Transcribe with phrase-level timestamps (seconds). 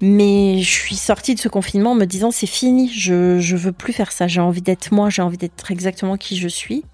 [0.00, 3.72] Mais je suis sortie de ce confinement en me disant c'est fini, je, je veux
[3.72, 6.84] plus faire ça, j'ai envie d'être moi, j'ai envie d'être exactement qui je suis.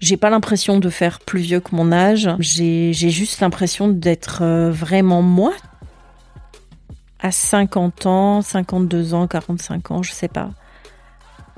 [0.00, 4.70] J'ai pas l'impression de faire plus vieux que mon âge, j'ai juste l'impression d'être euh,
[4.70, 5.52] vraiment moi.
[7.18, 10.50] À 50 ans, 52 ans, 45 ans, je sais pas.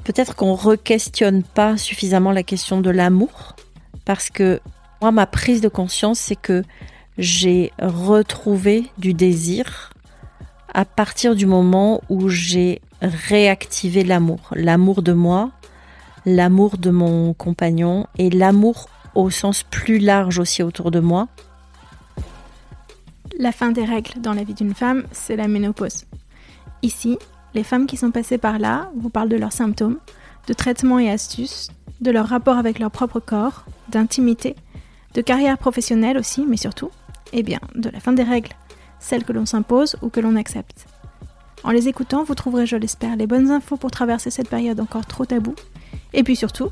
[0.03, 3.55] Peut-être qu'on re-questionne pas suffisamment la question de l'amour,
[4.05, 4.61] parce que
[5.01, 6.65] moi, ma prise de conscience, c'est que
[7.19, 9.91] j'ai retrouvé du désir
[10.73, 15.51] à partir du moment où j'ai réactivé l'amour, l'amour de moi,
[16.25, 21.29] l'amour de mon compagnon et l'amour au sens plus large aussi autour de moi.
[23.39, 26.05] La fin des règles dans la vie d'une femme, c'est la ménopause.
[26.83, 27.19] Ici,
[27.55, 29.99] les femmes qui sont passées par là vous parlent de leurs symptômes,
[30.47, 31.69] de traitements et astuces,
[32.01, 34.57] de leur rapport avec leur propre corps, d'intimité,
[35.15, 36.91] de carrière professionnelle aussi, mais surtout
[37.33, 38.53] eh bien, de la fin des règles,
[38.99, 40.87] celles que l'on s'impose ou que l'on accepte.
[41.65, 45.07] En les écoutant, vous trouverez, je l'espère, les bonnes infos pour traverser cette période encore
[45.07, 45.55] trop taboue.
[46.13, 46.71] Et puis surtout,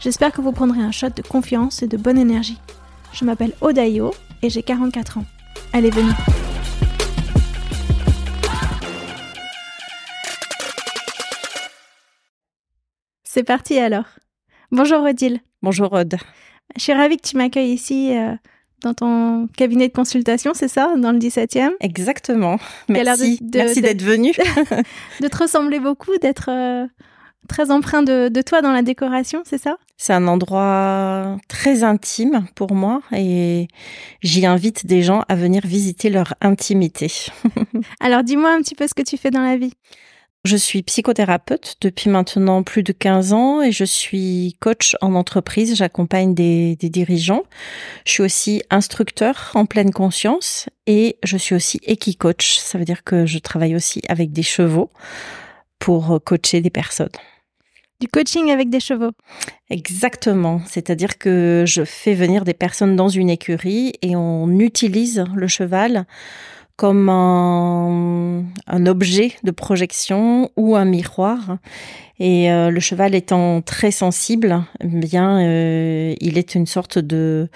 [0.00, 2.58] j'espère que vous prendrez un shot de confiance et de bonne énergie.
[3.12, 4.12] Je m'appelle Odayo
[4.42, 5.24] et j'ai 44 ans.
[5.72, 6.12] Allez, venez.
[13.22, 14.04] C'est parti alors.
[14.72, 15.40] Bonjour Odile.
[15.62, 16.16] Bonjour Aude.
[16.76, 18.34] Je suis ravie que tu m'accueilles ici euh,
[18.82, 22.58] dans ton cabinet de consultation, c'est ça, dans le 17e Exactement.
[22.88, 24.32] Merci, merci d'être venu.
[25.20, 26.86] de te ressembler beaucoup, d'être euh,
[27.48, 29.76] très empreint de, de, toi dans la décoration, c'est ça?
[29.96, 33.68] C'est un endroit très intime pour moi et
[34.22, 37.12] j'y invite des gens à venir visiter leur intimité.
[38.00, 39.74] Alors dis-moi un petit peu ce que tu fais dans la vie.
[40.44, 45.76] Je suis psychothérapeute depuis maintenant plus de 15 ans et je suis coach en entreprise.
[45.76, 47.44] J'accompagne des, des, dirigeants.
[48.04, 52.56] Je suis aussi instructeur en pleine conscience et je suis aussi équi-coach.
[52.56, 54.90] Ça veut dire que je travaille aussi avec des chevaux
[55.78, 57.10] pour coacher des personnes.
[58.00, 59.12] Du coaching avec des chevaux.
[59.70, 60.60] Exactement.
[60.66, 66.04] C'est-à-dire que je fais venir des personnes dans une écurie et on utilise le cheval
[66.76, 71.58] comme un, objet de projection ou un miroir.
[72.18, 77.48] Et euh, le cheval étant très sensible, eh bien, euh, il est une sorte de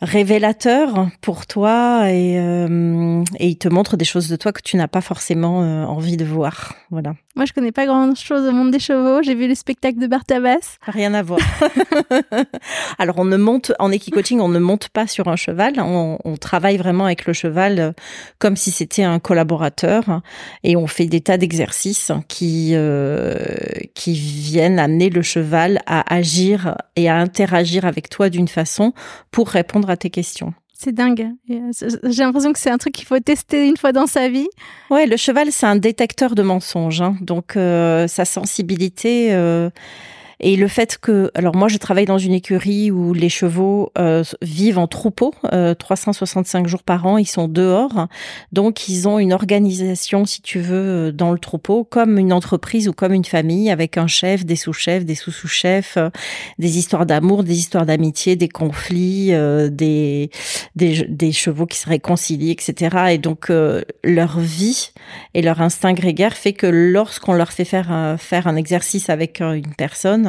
[0.00, 4.76] révélateur pour toi et, euh, et, il te montre des choses de toi que tu
[4.76, 6.74] n'as pas forcément euh, envie de voir.
[6.90, 7.14] Voilà.
[7.38, 9.22] Moi, je connais pas grand chose au monde des chevaux.
[9.22, 10.78] J'ai vu le spectacle de Bartabas.
[10.82, 11.40] Rien à voir.
[12.98, 15.74] Alors, on ne monte en équicoaching, on ne monte pas sur un cheval.
[15.78, 17.92] On, on travaille vraiment avec le cheval euh,
[18.38, 20.20] comme si c'était un collaborateur
[20.64, 23.36] et on fait des tas d'exercices qui euh,
[23.94, 28.92] qui viennent amener le cheval à agir et à interagir avec toi d'une façon
[29.30, 30.54] pour répondre à tes questions.
[30.80, 31.32] C'est dingue.
[31.50, 31.72] Euh,
[32.04, 34.46] j'ai l'impression que c'est un truc qu'il faut tester une fois dans sa vie.
[34.90, 37.02] Ouais, le cheval, c'est un détecteur de mensonges.
[37.02, 37.16] Hein.
[37.20, 39.70] Donc, euh, sa sensibilité euh,
[40.40, 44.22] Et le fait que, alors moi, je travaille dans une écurie où les chevaux euh,
[44.42, 48.08] vivent en troupeau, euh, 365 jours par an, ils sont dehors,
[48.52, 52.92] donc ils ont une organisation, si tu veux, dans le troupeau, comme une entreprise ou
[52.92, 56.10] comme une famille, avec un chef, des sous-chefs, des sous-sous-chefs, euh,
[56.58, 60.30] des histoires d'amour, des histoires d'amitié, des conflits, euh, des,
[60.76, 62.96] des, des chevaux qui se réconcilient, etc.
[63.10, 64.90] Et donc euh, leur vie
[65.34, 69.74] et leur instinct grégaire fait que lorsqu'on leur fait faire faire un exercice avec une
[69.76, 70.27] personne,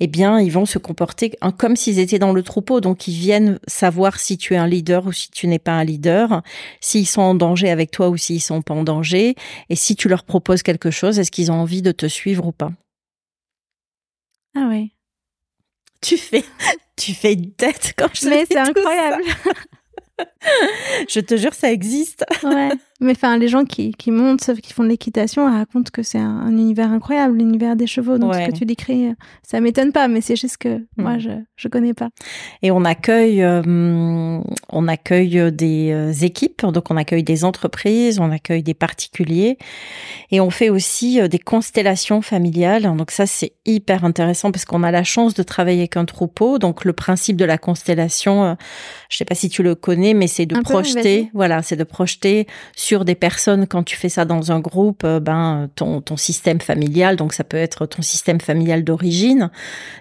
[0.00, 2.80] eh bien, ils vont se comporter comme s'ils étaient dans le troupeau.
[2.80, 5.84] Donc, ils viennent savoir si tu es un leader ou si tu n'es pas un
[5.84, 6.42] leader,
[6.80, 9.34] s'ils sont en danger avec toi ou s'ils sont pas en danger,
[9.68, 12.52] et si tu leur proposes quelque chose, est-ce qu'ils ont envie de te suivre ou
[12.52, 12.72] pas.
[14.56, 14.92] Ah oui.
[16.00, 16.44] Tu fais,
[16.96, 19.22] tu fais une tête quand je Mais c'est incroyable.
[21.08, 22.24] je te jure, ça existe.
[22.42, 22.70] ouais.
[23.02, 26.50] Mais enfin, les gens qui, qui montent, qui font de l'équitation, racontent que c'est un,
[26.50, 28.18] univers incroyable, l'univers des chevaux.
[28.18, 31.20] Donc, ce que tu décris, euh, ça m'étonne pas, mais c'est juste que moi, mm.
[31.20, 32.10] je, je connais pas.
[32.60, 33.62] Et on accueille, euh,
[34.68, 39.56] on accueille des euh, équipes, donc on accueille des entreprises, on accueille des particuliers,
[40.30, 42.82] et on fait aussi des constellations familiales.
[42.96, 46.58] Donc ça, c'est hyper intéressant parce qu'on a la chance de travailler avec un troupeau.
[46.58, 48.56] Donc le principe de la constellation,
[49.08, 52.46] je sais pas si tu le connais, mais c'est de projeter, voilà, c'est de projeter
[52.76, 56.60] sur des personnes quand tu fais ça dans un groupe, euh, ben ton, ton système
[56.60, 59.50] familial, donc ça peut être ton système familial d'origine,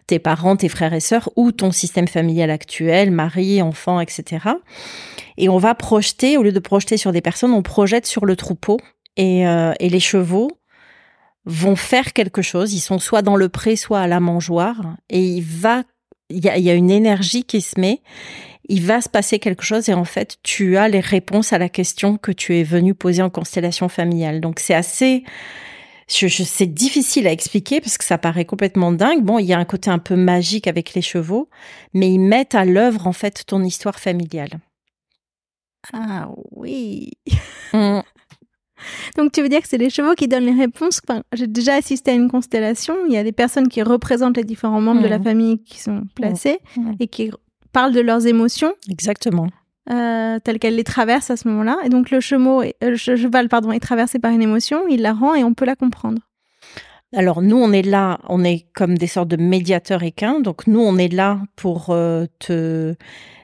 [0.07, 4.39] tes parents, tes frères et sœurs, ou ton système familial actuel, mari, enfant, etc.
[5.38, 8.36] Et on va projeter, au lieu de projeter sur des personnes, on projette sur le
[8.36, 8.80] troupeau
[9.15, 10.59] et, euh, et les chevaux
[11.45, 12.74] vont faire quelque chose.
[12.74, 15.83] Ils sont soit dans le pré, soit à la mangeoire, et il va,
[16.30, 18.01] il y a, y a une énergie qui se met
[18.69, 21.69] il va se passer quelque chose et en fait, tu as les réponses à la
[21.69, 24.39] question que tu es venu poser en constellation familiale.
[24.39, 25.24] Donc c'est assez,
[26.07, 29.24] je, je c'est difficile à expliquer parce que ça paraît complètement dingue.
[29.24, 31.50] Bon, il y a un côté un peu magique avec les chevaux,
[31.94, 34.60] mais ils mettent à l'œuvre en fait ton histoire familiale.
[35.94, 37.12] Ah oui.
[37.72, 38.01] Mmh.
[39.15, 41.01] Donc tu veux dire que c'est les chevaux qui donnent les réponses?
[41.33, 42.95] j'ai déjà assisté à une constellation.
[43.07, 45.24] Il y a des personnes qui représentent les différents membres de la mmh.
[45.24, 46.94] famille qui sont placés mmh.
[47.00, 47.31] et qui
[47.71, 48.74] parlent de leurs émotions.
[48.89, 49.48] Exactement.
[49.89, 51.77] Euh, telles qu'elles les traversent à ce moment-là.
[51.83, 55.33] Et donc le cheval, euh, cheval pardon, est traversé par une émotion, il la rend
[55.36, 56.21] et on peut la comprendre.
[57.16, 60.39] Alors nous, on est là, on est comme des sortes de médiateurs équins.
[60.39, 62.94] Donc nous, on est là pour euh, te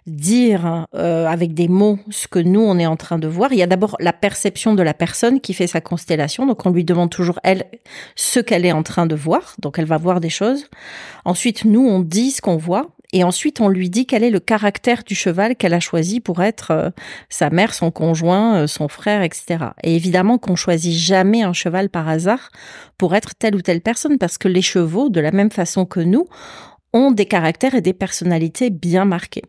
[0.06, 3.52] dire euh, avec des mots ce que nous, on est en train de voir.
[3.54, 6.46] Il y a d'abord la perception de la personne qui fait sa constellation.
[6.46, 7.66] Donc on lui demande toujours, elle,
[8.16, 9.56] ce qu'elle est en train de voir.
[9.60, 10.68] Donc elle va voir des choses.
[11.26, 12.90] Ensuite, nous, on dit ce qu'on voit.
[13.16, 16.44] Et ensuite, on lui dit quel est le caractère du cheval qu'elle a choisi pour
[16.44, 16.90] être euh,
[17.30, 19.68] sa mère, son conjoint, euh, son frère, etc.
[19.84, 22.50] Et évidemment qu'on choisit jamais un cheval par hasard
[22.98, 26.02] pour être telle ou telle personne, parce que les chevaux, de la même façon que
[26.02, 26.28] nous,
[26.92, 29.44] ont des caractères et des personnalités bien marqués.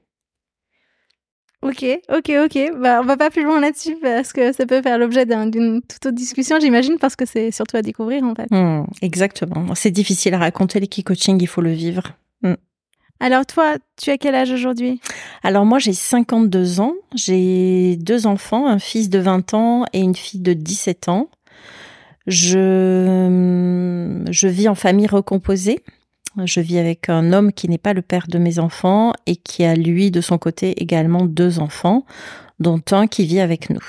[1.63, 2.71] Ok, ok, ok.
[2.81, 6.07] Bah, on va pas plus loin là-dessus parce que ça peut faire l'objet d'une toute
[6.07, 8.47] autre discussion, j'imagine, parce que c'est surtout à découvrir en fait.
[8.49, 9.75] Hmm, exactement.
[9.75, 12.13] C'est difficile à raconter les coaching, il faut le vivre.
[13.21, 15.01] Alors toi, tu as quel âge aujourd'hui?
[15.43, 16.95] Alors moi, j'ai 52 ans.
[17.15, 21.29] J'ai deux enfants, un fils de 20 ans et une fille de 17 ans.
[22.27, 25.83] Je, je vis en famille recomposée.
[26.45, 29.65] Je vis avec un homme qui n'est pas le père de mes enfants et qui
[29.65, 32.05] a, lui, de son côté, également deux enfants,
[32.59, 33.81] dont un qui vit avec nous.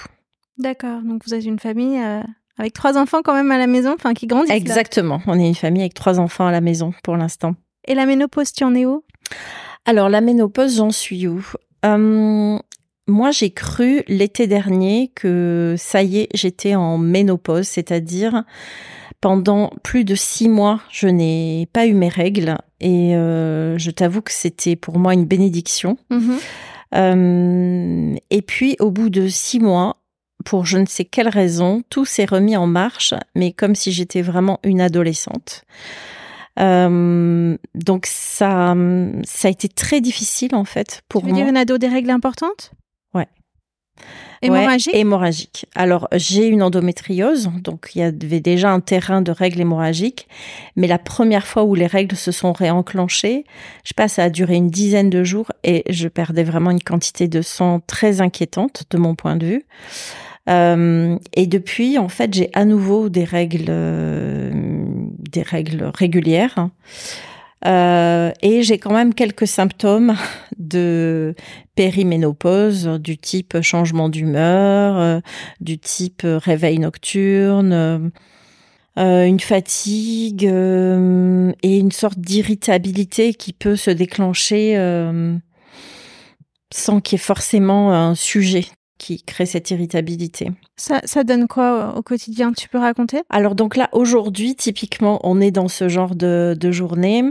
[0.58, 1.02] D'accord.
[1.02, 2.22] Donc vous êtes une famille euh,
[2.58, 4.54] avec trois enfants quand même à la maison, enfin qui grandissent.
[4.54, 5.22] Exactement.
[5.28, 7.56] On est une famille avec trois enfants à la maison pour l'instant.
[7.86, 9.04] Et la ménopause, tu en es où?
[9.86, 11.46] Alors, la ménopause, j'en suis où?
[11.86, 12.58] Euh,
[13.08, 18.44] Moi, j'ai cru l'été dernier que ça y est, j'étais en ménopause, c'est-à-dire
[19.22, 24.22] pendant plus de six mois, je n'ai pas eu mes règles et euh, je t'avoue
[24.22, 25.98] que c'était pour moi une bénédiction.
[26.12, 26.40] Mm-hmm.
[26.96, 29.98] Euh, et puis, au bout de six mois,
[30.46, 34.22] pour je ne sais quelle raison, tout s'est remis en marche, mais comme si j'étais
[34.22, 35.64] vraiment une adolescente.
[36.60, 38.76] Euh, donc ça,
[39.24, 42.10] ça a été très difficile en fait pour tu veux dire une ado des règles
[42.10, 42.72] importantes?
[43.14, 43.28] Ouais.
[44.42, 44.94] Hémorragique?
[44.94, 45.66] Hémorragique.
[45.76, 50.28] Alors, j'ai une endométriose, donc il y avait déjà un terrain de règles hémorragiques.
[50.76, 53.46] Mais la première fois où les règles se sont réenclenchées,
[53.84, 56.84] je sais pas, ça a duré une dizaine de jours et je perdais vraiment une
[56.84, 59.66] quantité de sang très inquiétante de mon point de vue.
[60.50, 64.77] Euh, et depuis, en fait, j'ai à nouveau des règles, euh,
[65.30, 66.70] des règles régulières.
[67.66, 70.16] Euh, et j'ai quand même quelques symptômes
[70.58, 71.34] de
[71.76, 75.22] périménopause du type changement d'humeur,
[75.60, 78.12] du type réveil nocturne.
[78.98, 85.36] euh, une fatigue euh, et une sorte d'irritabilité qui peut se déclencher euh,
[86.74, 88.66] sans qu'il y ait forcément un sujet
[88.98, 90.52] qui crée cette irritabilité.
[90.76, 92.54] Ça, ça donne quoi au quotidien?
[92.54, 93.22] Tu peux raconter?
[93.30, 97.24] Alors donc là, aujourd'hui, typiquement, on est dans ce genre de, de journée.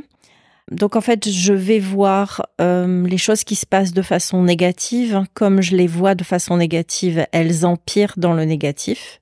[0.71, 5.23] Donc en fait, je vais voir euh, les choses qui se passent de façon négative.
[5.35, 9.21] Comme je les vois de façon négative, elles empirent dans le négatif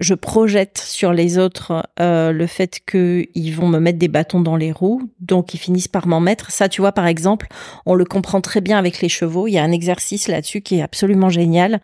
[0.00, 4.56] je projette sur les autres euh, le fait qu'ils vont me mettre des bâtons dans
[4.56, 6.50] les roues, donc ils finissent par m'en mettre.
[6.50, 7.46] Ça, tu vois, par exemple,
[7.86, 9.46] on le comprend très bien avec les chevaux.
[9.46, 11.80] Il y a un exercice là-dessus qui est absolument génial,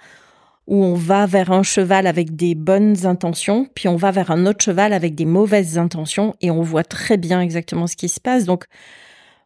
[0.66, 4.46] où on va vers un cheval avec des bonnes intentions, puis on va vers un
[4.46, 8.20] autre cheval avec des mauvaises intentions, et on voit très bien exactement ce qui se
[8.20, 8.44] passe.
[8.44, 8.64] Donc,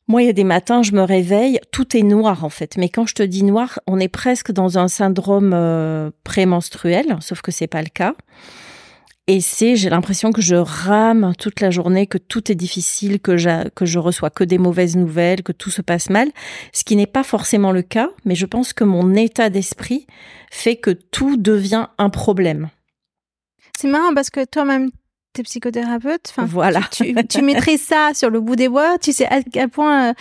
[0.06, 2.76] moi, il y a des matins, je me réveille, tout est noir en fait.
[2.76, 7.40] Mais quand je te dis noir, on est presque dans un syndrome euh, prémenstruel, sauf
[7.40, 8.14] que c'est pas le cas.
[9.26, 13.68] Et c'est, j'ai l'impression que je rame toute la journée, que tout est difficile, que,
[13.70, 16.30] que je reçois que des mauvaises nouvelles, que tout se passe mal.
[16.74, 20.06] Ce qui n'est pas forcément le cas, mais je pense que mon état d'esprit
[20.50, 22.68] fait que tout devient un problème.
[23.78, 24.90] C'est marrant parce que toi-même,
[25.34, 26.30] t'es psychothérapeute.
[26.30, 26.80] Enfin, voilà.
[26.90, 28.96] Tu, tu, maîtrises ça sur le bout des bois.
[28.98, 30.14] Tu sais à quel point euh,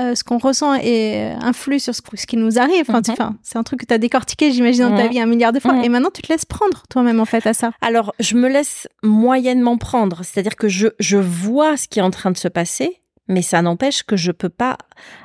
[0.00, 2.84] euh, ce qu'on ressent et influe sur ce, qui nous arrive.
[2.88, 3.36] Enfin, mhm.
[3.42, 5.72] c'est un truc que tu as décortiqué, j'imagine, dans ta vie un milliard de fois.
[5.72, 5.84] Mhm.
[5.84, 7.72] Et maintenant, tu te laisses prendre toi-même, en fait, à ça.
[7.80, 10.20] Alors, je me laisse moyennement prendre.
[10.22, 13.60] C'est-à-dire que je, je vois ce qui est en train de se passer, mais ça
[13.62, 14.78] n'empêche que je peux pas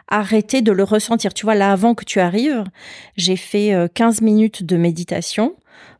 [0.08, 1.34] arrêter de le ressentir.
[1.34, 2.64] Tu vois, là, avant que tu arrives,
[3.16, 5.56] j'ai fait 15 euh, minutes de méditation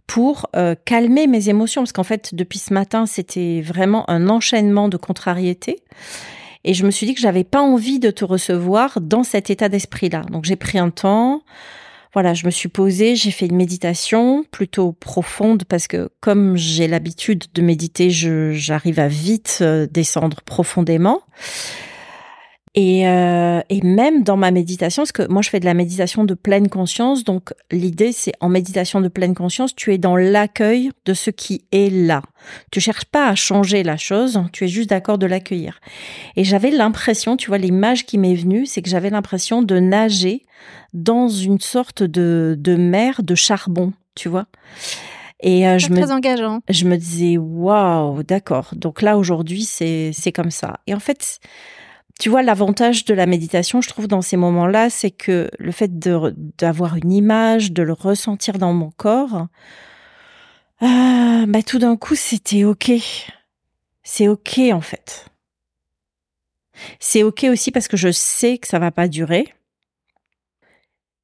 [0.08, 1.82] pour euh, calmer mes émotions.
[1.82, 5.82] Parce qu'en fait, depuis ce matin, c'était vraiment un enchaînement de contrariétés.
[6.64, 9.70] Et je me suis dit que j'avais pas envie de te recevoir dans cet état
[9.70, 10.22] d'esprit-là.
[10.32, 11.44] Donc j'ai pris un temps.
[12.14, 16.88] Voilà, je me suis posée, j'ai fait une méditation plutôt profonde parce que comme j'ai
[16.88, 21.22] l'habitude de méditer, j'arrive à vite euh, descendre profondément.
[22.76, 26.24] Et, euh, et, même dans ma méditation, parce que moi je fais de la méditation
[26.24, 30.90] de pleine conscience, donc l'idée c'est en méditation de pleine conscience, tu es dans l'accueil
[31.06, 32.24] de ce qui est là.
[32.72, 35.80] Tu cherches pas à changer la chose, tu es juste d'accord de l'accueillir.
[36.36, 40.48] Et j'avais l'impression, tu vois, l'image qui m'est venue, c'est que j'avais l'impression de nager
[40.94, 44.48] dans une sorte de, de mer de charbon, tu vois.
[45.42, 46.62] Et euh, je très me, engageant.
[46.70, 48.70] Je me disais, waouh, d'accord.
[48.76, 50.80] Donc là aujourd'hui c'est c'est comme ça.
[50.88, 51.40] Et en fait
[52.20, 56.00] tu vois, l'avantage de la méditation, je trouve, dans ces moments-là, c'est que le fait
[56.00, 59.48] d'avoir une image, de le ressentir dans mon corps,
[60.84, 62.92] euh, bah, tout d'un coup, c'était OK.
[64.04, 65.26] C'est OK, en fait.
[67.00, 69.54] C'est OK aussi parce que je sais que ça va pas durer.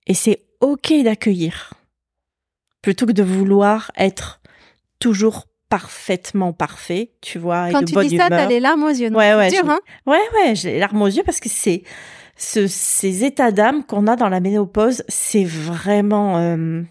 [0.07, 1.73] Et c'est OK d'accueillir.
[2.81, 4.41] Plutôt que de vouloir être
[4.99, 7.69] toujours parfaitement parfait, tu vois.
[7.71, 9.11] Quand tu dis ça, t'as les larmes aux yeux.
[9.11, 11.83] Ouais, ouais, hein ouais, ouais, j'ai les larmes aux yeux parce que c'est
[12.35, 16.37] ce, ces états d'âme qu'on a dans la ménopause, c'est vraiment.
[16.37, 16.81] Euh,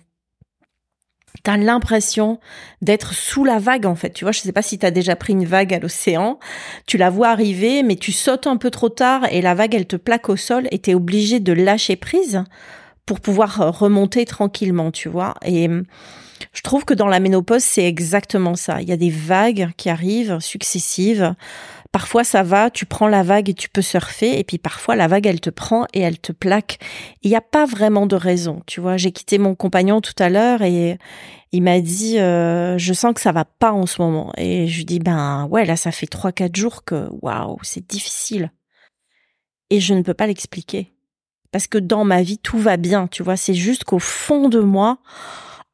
[1.45, 2.41] T'as l'impression
[2.83, 4.11] d'être sous la vague en fait.
[4.11, 6.39] Tu vois, je sais pas si t'as déjà pris une vague à l'océan.
[6.87, 9.87] Tu la vois arriver, mais tu sautes un peu trop tard et la vague elle
[9.87, 12.43] te plaque au sol et t'es obligé de lâcher prise
[13.07, 15.35] pour pouvoir remonter tranquillement, tu vois.
[15.45, 15.69] Et
[16.53, 18.81] je trouve que dans la ménopause, c'est exactement ça.
[18.83, 21.35] Il y a des vagues qui arrivent successives.
[21.93, 24.39] Parfois, ça va, tu prends la vague et tu peux surfer.
[24.39, 26.79] Et puis parfois, la vague, elle te prend et elle te plaque.
[27.23, 28.63] Il n'y a pas vraiment de raison.
[28.67, 30.99] Tu vois, j'ai quitté mon compagnon tout à l'heure et
[31.53, 34.33] il m'a dit, euh, je sens que ça va pas en ce moment.
[34.37, 37.87] Et je lui dis, ben ouais, là, ça fait trois, quatre jours que, waouh, c'est
[37.87, 38.53] difficile.
[39.71, 40.93] Et je ne peux pas l'expliquer.
[41.51, 43.07] Parce que dans ma vie, tout va bien.
[43.07, 44.99] Tu vois, c'est juste qu'au fond de moi,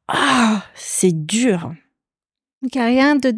[0.07, 1.73] ah, c'est dur.
[2.61, 3.31] Il n'y a rien de,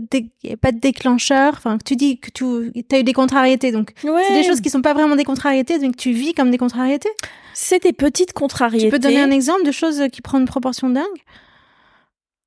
[0.56, 1.54] pas de déclencheur.
[1.58, 4.82] Enfin, tu dis que tu as eu des contrariétés, donc c'est des choses qui sont
[4.82, 7.10] pas vraiment des contrariétés, donc tu vis comme des contrariétés.
[7.54, 8.86] C'est des petites contrariétés.
[8.86, 11.06] Tu peux donner un exemple de choses qui prennent une proportion dingue?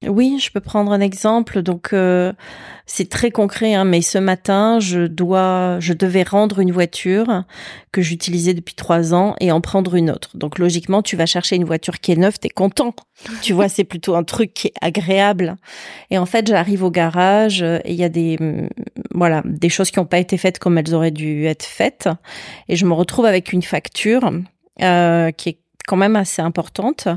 [0.08, 1.60] Oui, je peux prendre un exemple.
[1.62, 2.32] Donc, euh,
[2.86, 7.44] c'est très concret, hein, mais ce matin, je dois, je devais rendre une voiture
[7.92, 10.30] que j'utilisais depuis trois ans et en prendre une autre.
[10.38, 12.94] Donc, logiquement, tu vas chercher une voiture qui est neuve, t'es content.
[13.42, 15.56] tu vois, c'est plutôt un truc qui est agréable.
[16.10, 18.68] Et en fait, j'arrive au garage et il y a des, mm,
[19.10, 22.08] voilà, des choses qui n'ont pas été faites comme elles auraient dû être faites.
[22.68, 24.30] Et je me retrouve avec une facture
[24.80, 27.08] euh, qui est quand même assez importante,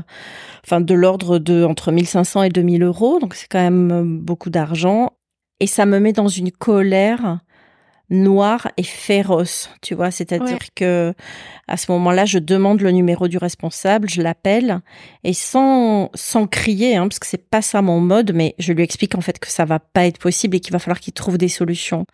[0.64, 4.50] enfin de l'ordre de entre 1500 et 2000 euros, donc c'est quand même euh, beaucoup
[4.50, 5.12] d'argent.
[5.60, 7.38] Et ça me met dans une colère
[8.10, 10.10] noir et féroce, tu vois.
[10.10, 11.14] C'est-à-dire que
[11.68, 14.80] à ce moment-là, je demande le numéro du responsable, je l'appelle
[15.22, 18.82] et sans sans crier, hein, parce que c'est pas ça mon mode, mais je lui
[18.82, 21.38] explique en fait que ça va pas être possible et qu'il va falloir qu'il trouve
[21.38, 22.06] des solutions.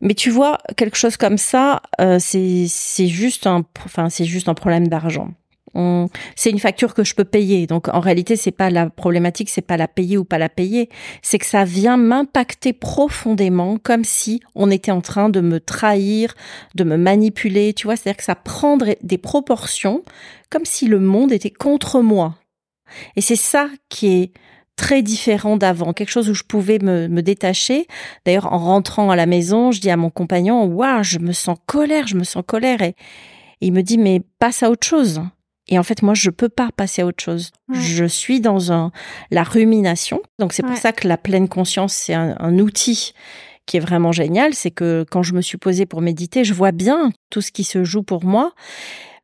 [0.00, 4.48] Mais tu vois, quelque chose comme ça, euh, c'est c'est juste un, enfin c'est juste
[4.48, 5.28] un problème d'argent
[5.74, 7.66] c'est une facture que je peux payer.
[7.66, 10.88] Donc en réalité, c'est pas la problématique, c'est pas la payer ou pas la payer,
[11.22, 16.34] c'est que ça vient m'impacter profondément, comme si on était en train de me trahir,
[16.74, 17.72] de me manipuler.
[17.74, 20.02] Tu vois, c'est-à-dire que ça prendrait des proportions,
[20.50, 22.36] comme si le monde était contre moi.
[23.16, 24.32] Et c'est ça qui est
[24.76, 27.86] très différent d'avant, quelque chose où je pouvais me, détacher.
[28.24, 31.58] D'ailleurs, en rentrant à la maison, je dis à mon compagnon, waouh, je me sens
[31.66, 32.82] colère, je me sens colère.
[32.82, 32.94] Et,
[33.60, 35.22] il me dit, mais passe à autre chose.
[35.68, 37.52] Et en fait, moi, je peux pas passer à autre chose.
[37.72, 38.90] Je suis dans un,
[39.30, 40.20] la rumination.
[40.38, 43.12] Donc, c'est pour ça que la pleine conscience, c'est un, outil
[43.66, 44.54] qui est vraiment génial.
[44.54, 47.64] C'est que quand je me suis posée pour méditer, je vois bien tout ce qui
[47.64, 48.52] se joue pour moi.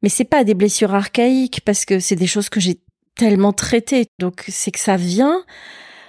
[0.03, 2.79] Mais c'est pas des blessures archaïques parce que c'est des choses que j'ai
[3.17, 4.07] tellement traitées.
[4.21, 5.43] Donc, c'est que ça vient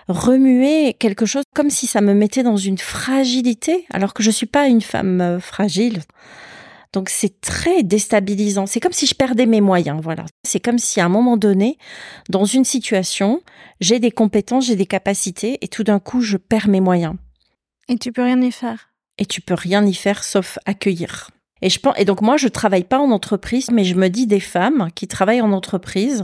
[0.07, 4.47] remuer quelque chose comme si ça me mettait dans une fragilité alors que je suis
[4.47, 6.01] pas une femme euh, fragile.
[6.93, 8.65] Donc c'est très déstabilisant.
[8.65, 10.01] C'est comme si je perdais mes moyens.
[10.01, 10.25] Voilà.
[10.43, 11.77] C'est comme si à un moment donné,
[12.29, 13.41] dans une situation,
[13.79, 17.15] j'ai des compétences, j'ai des capacités, et tout d'un coup, je perds mes moyens.
[17.87, 18.89] Et tu peux rien y faire.
[19.17, 21.29] Et tu peux rien y faire sauf accueillir.
[21.61, 24.27] Et je pense, et donc moi, je travaille pas en entreprise, mais je me dis
[24.27, 26.23] des femmes qui travaillent en entreprise,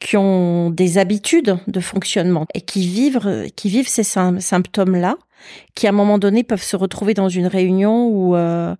[0.00, 5.16] qui ont des habitudes de fonctionnement et qui vivent, qui vivent ces symptômes-là,
[5.74, 8.74] qui à un moment donné peuvent se retrouver dans une réunion où euh,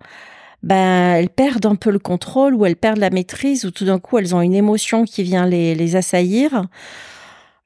[0.62, 3.98] ben elles perdent un peu le contrôle ou elles perdent la maîtrise ou tout d'un
[3.98, 6.66] coup elles ont une émotion qui vient les, les assaillir.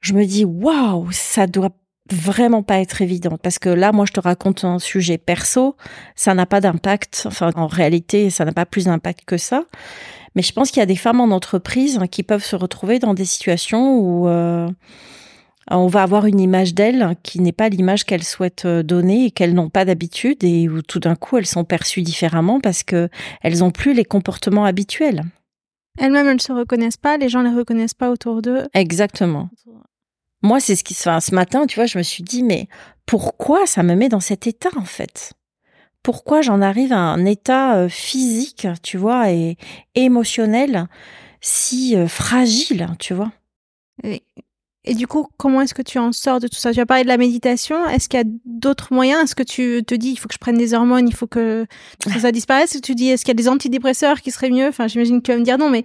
[0.01, 1.71] Je me dis waouh, ça doit
[2.11, 5.75] vraiment pas être évident parce que là moi je te raconte un sujet perso,
[6.15, 9.63] ça n'a pas d'impact, enfin en réalité ça n'a pas plus d'impact que ça.
[10.35, 13.13] Mais je pense qu'il y a des femmes en entreprise qui peuvent se retrouver dans
[13.13, 14.67] des situations où euh,
[15.69, 19.31] on va avoir une image d'elles qui n'est pas l'image qu'elles souhaitent euh, donner et
[19.31, 23.09] qu'elles n'ont pas d'habitude et où tout d'un coup elles sont perçues différemment parce que
[23.41, 25.23] elles n'ont plus les comportements habituels.
[25.99, 28.63] Elles-mêmes, elles ne se reconnaissent pas, les gens ne les reconnaissent pas autour d'eux.
[28.73, 29.49] Exactement.
[30.41, 32.67] Moi, c'est ce qui se fait ce matin, tu vois, je me suis dit, mais
[33.05, 35.33] pourquoi ça me met dans cet état, en fait?
[36.01, 39.55] Pourquoi j'en arrive à un état euh, physique, tu vois, et
[39.95, 40.87] émotionnel
[41.39, 43.31] si euh, fragile, tu vois?
[44.03, 44.23] Et
[44.91, 46.73] du coup, comment est-ce que tu en sors de tout ça?
[46.73, 47.87] Tu as parlé de la méditation.
[47.87, 49.23] Est-ce qu'il y a d'autres moyens?
[49.23, 51.65] Est-ce que tu te dis, il faut que je prenne des hormones, il faut que
[51.99, 52.77] tout ça disparaisse?
[52.83, 54.67] Tu dis, est-ce qu'il y a des antidépresseurs qui seraient mieux?
[54.67, 55.83] Enfin, j'imagine que tu vas me dire non, mais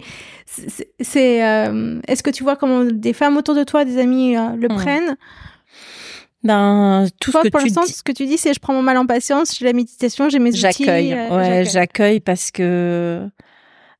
[0.99, 1.45] c'est.
[1.45, 4.67] Euh, est-ce que tu vois comment des femmes autour de toi, des amis, euh, le
[4.67, 5.15] prennent?
[6.43, 7.93] Ben, tout ce que pour tu dis...
[7.93, 10.39] ce que tu dis, c'est je prends mon mal en patience, j'ai la méditation, j'ai
[10.39, 10.59] mes outils.
[10.59, 13.27] J'accueille, euh, ouais, j'accueille parce que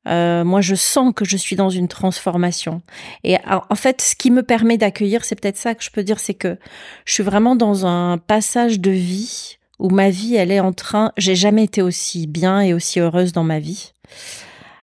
[0.08, 2.82] euh, moi, je sens que je suis dans une transformation.
[3.24, 6.20] Et en fait, ce qui me permet d'accueillir, c'est peut-être ça que je peux dire,
[6.20, 6.58] c'est que
[7.06, 11.12] je suis vraiment dans un passage de vie où ma vie, elle est en train.
[11.18, 13.94] J'ai jamais été aussi bien et aussi heureuse dans ma vie.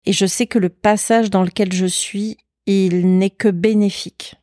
[0.06, 4.36] Et je sais que le passage dans lequel je suis, il n'est que bénéfique.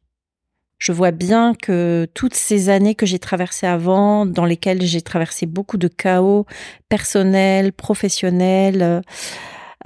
[0.80, 5.48] Je vois bien que toutes ces années que j'ai traversées avant, dans lesquelles j'ai traversé
[5.48, 6.46] beaucoup de chaos
[6.88, 9.02] personnel, professionnel,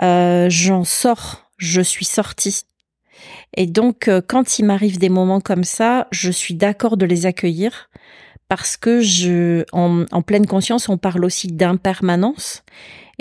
[0.03, 2.63] euh, j'en sors, je suis sortie.
[3.55, 7.25] Et donc, euh, quand il m'arrive des moments comme ça, je suis d'accord de les
[7.25, 7.89] accueillir
[8.47, 12.63] parce que je, en, en pleine conscience, on parle aussi d'impermanence.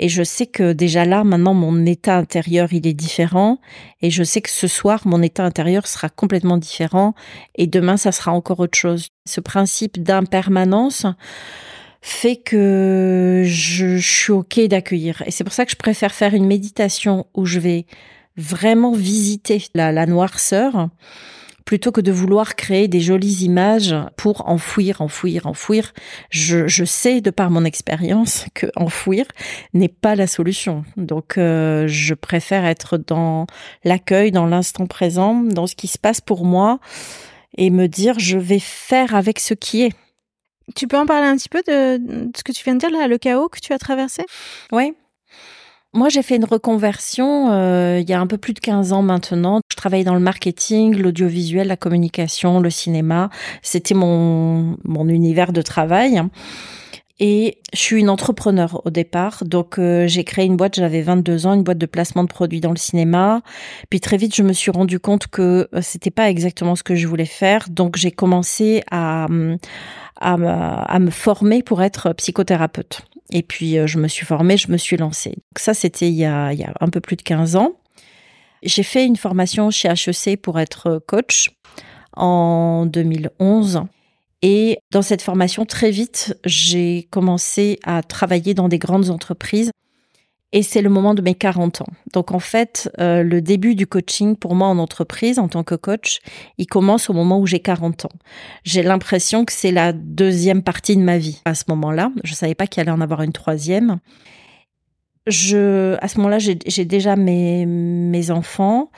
[0.01, 3.59] Et je sais que déjà là, maintenant, mon état intérieur, il est différent.
[4.01, 7.13] Et je sais que ce soir, mon état intérieur sera complètement différent.
[7.55, 9.09] Et demain, ça sera encore autre chose.
[9.25, 11.05] Ce principe d'impermanence,
[12.01, 15.23] fait que je, suis ok d'accueillir.
[15.25, 17.85] Et c'est pour ça que je préfère faire une méditation où je vais
[18.37, 20.89] vraiment visiter la, la noirceur
[21.65, 25.93] plutôt que de vouloir créer des jolies images pour enfouir, enfouir, enfouir.
[26.29, 29.25] Je, je sais de par mon expérience que enfouir
[29.73, 30.83] n'est pas la solution.
[30.97, 33.47] Donc euh, je préfère être dans
[33.83, 36.79] l'accueil, dans l'instant présent, dans ce qui se passe pour moi
[37.57, 39.93] et me dire je vais faire avec ce qui est.
[40.75, 43.07] Tu peux en parler un petit peu de, ce que tu viens de dire là,
[43.07, 44.23] le chaos que tu as traversé?
[44.71, 44.93] Oui.
[45.93, 49.01] Moi, j'ai fait une reconversion euh, il y a un peu plus de 15 ans
[49.01, 49.59] maintenant.
[49.69, 53.29] Je travaillais dans le marketing, l'audiovisuel, la communication, le cinéma.
[53.61, 56.21] C'était mon, mon univers de travail.
[57.23, 61.45] Et je suis une entrepreneur au départ, donc euh, j'ai créé une boîte, j'avais 22
[61.45, 63.43] ans, une boîte de placement de produits dans le cinéma.
[63.91, 66.95] Puis très vite, je me suis rendu compte que euh, c'était pas exactement ce que
[66.95, 69.27] je voulais faire, donc j'ai commencé à,
[70.19, 73.03] à, me former pour être psychothérapeute.
[73.29, 75.29] Et puis, je me suis formée, je me suis lancée.
[75.29, 77.73] Donc ça, c'était il y a un peu plus de 15 ans.
[78.63, 81.51] J'ai fait une formation chez HEC pour être coach
[82.13, 83.83] en 2011.
[84.41, 89.71] Et dans cette formation, très vite, j'ai commencé à travailler dans des grandes entreprises.
[90.53, 91.93] Et c'est le moment de mes 40 ans.
[92.11, 95.75] Donc en fait, euh, le début du coaching pour moi en entreprise, en tant que
[95.75, 96.19] coach,
[96.57, 98.11] il commence au moment où j'ai 40 ans.
[98.65, 102.11] J'ai l'impression que c'est la deuxième partie de ma vie à ce moment-là.
[102.25, 103.99] Je savais pas qu'il allait en avoir une troisième
[105.27, 108.91] je, à ce moment-là, j'ai déjà mes, mes enfants.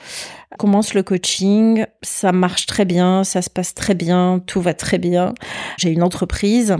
[0.58, 4.98] Commence le coaching, ça marche très bien, ça se passe très bien, tout va très
[4.98, 5.34] bien.
[5.78, 6.76] J'ai une entreprise,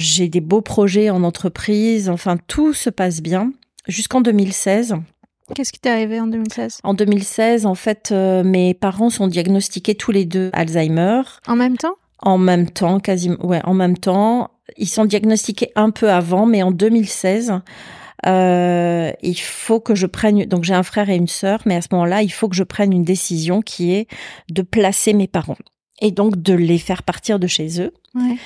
[0.00, 3.52] j'ai des beaux projets en entreprise, enfin tout se passe bien
[3.86, 4.96] jusqu'en 2016.
[5.54, 9.94] Qu'est-ce qui t'est arrivé en 2016 En 2016, en fait, euh, mes parents sont diagnostiqués
[9.94, 11.22] tous les deux Alzheimer.
[11.46, 11.94] En même temps?
[12.18, 13.44] En même temps, quasiment.
[13.46, 14.50] Ouais, en même temps.
[14.76, 17.60] Ils sont diagnostiqués un peu avant, mais en 2016
[18.24, 20.44] euh, il faut que je prenne.
[20.44, 22.64] Donc j'ai un frère et une sœur, mais à ce moment-là, il faut que je
[22.64, 24.08] prenne une décision qui est
[24.50, 25.58] de placer mes parents
[26.00, 27.92] et donc de les faire partir de chez eux.
[28.14, 28.36] Ouais.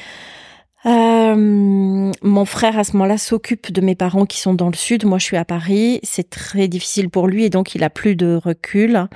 [0.86, 5.04] Euh, mon frère à ce moment-là s'occupe de mes parents qui sont dans le sud.
[5.04, 6.00] Moi, je suis à Paris.
[6.02, 9.06] C'est très difficile pour lui et donc il a plus de recul.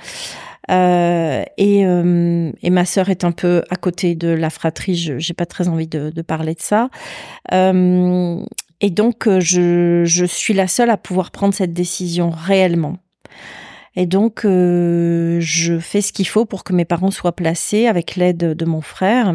[0.71, 4.95] Euh, et, euh, et, ma sœur est un peu à côté de la fratrie.
[4.95, 6.89] Je j'ai pas très envie de, de parler de ça.
[7.53, 8.43] Euh,
[8.81, 12.97] et donc, euh, je, je suis la seule à pouvoir prendre cette décision réellement.
[13.95, 18.15] Et donc, euh, je fais ce qu'il faut pour que mes parents soient placés avec
[18.15, 19.33] l'aide de mon frère.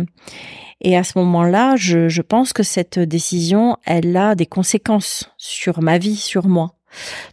[0.82, 5.80] Et à ce moment-là, je, je, pense que cette décision, elle a des conséquences sur
[5.82, 6.74] ma vie, sur moi.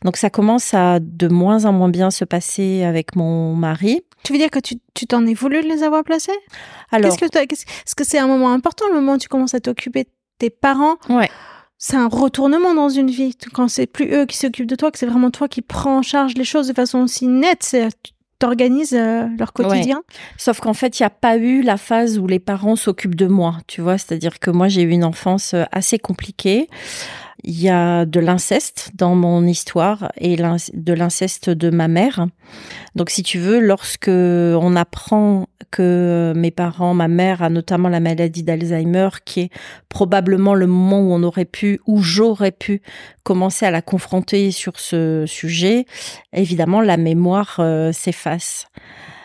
[0.03, 4.01] Donc, ça commence à de moins en moins bien se passer avec mon mari.
[4.23, 6.37] Tu veux dire que tu t'en es voulu de les avoir placés?
[6.91, 9.59] Alors, est-ce que, est-ce que c'est un moment important, le moment où tu commences à
[9.59, 11.29] t'occuper de tes parents Ouais
[11.77, 13.35] c'est un retournement dans une vie.
[13.53, 16.01] Quand c'est plus eux qui s'occupent de toi, que c'est vraiment toi qui prends en
[16.01, 17.89] charge les choses de façon aussi nette, c'est
[18.39, 20.03] t'organises euh, leur quotidien.
[20.37, 23.27] Sauf qu'en fait, il n'y a pas eu la phase où les parents s'occupent de
[23.27, 23.97] moi, tu vois.
[23.97, 26.69] C'est-à-dire que moi, j'ai eu une enfance euh, assez compliquée.
[27.43, 32.28] Il y a de l'inceste dans mon histoire et de l'inceste de ma mère.
[32.95, 38.00] Donc, si tu veux, lorsque on apprend que mes parents, ma mère a notamment la
[38.00, 39.50] maladie d'Alzheimer, qui est
[39.89, 42.82] probablement le moment où on aurait pu, ou j'aurais pu
[43.23, 45.86] commencer à la confronter sur ce sujet,
[46.34, 48.67] évidemment, la mémoire euh, s'efface.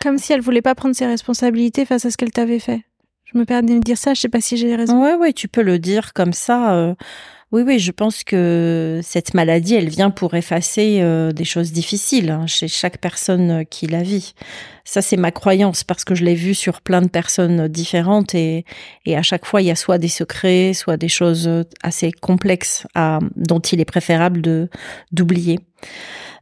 [0.03, 2.83] Comme si elle voulait pas prendre ses responsabilités face à ce qu'elle t'avait fait.
[3.25, 5.03] Je me permets de dire ça, je sais pas si j'ai raison.
[5.03, 6.75] Ouais, ouais, tu peux le dire comme ça.
[6.75, 6.95] Euh,
[7.53, 12.31] oui, oui, je pense que cette maladie, elle vient pour effacer euh, des choses difficiles
[12.31, 14.33] hein, chez chaque personne euh, qui la vit.
[14.85, 18.65] Ça, c'est ma croyance parce que je l'ai vu sur plein de personnes différentes et,
[19.05, 21.49] et à chaque fois, il y a soit des secrets, soit des choses
[21.83, 22.87] assez complexes
[23.37, 24.69] dont il est préférable
[25.13, 25.61] d'oublier.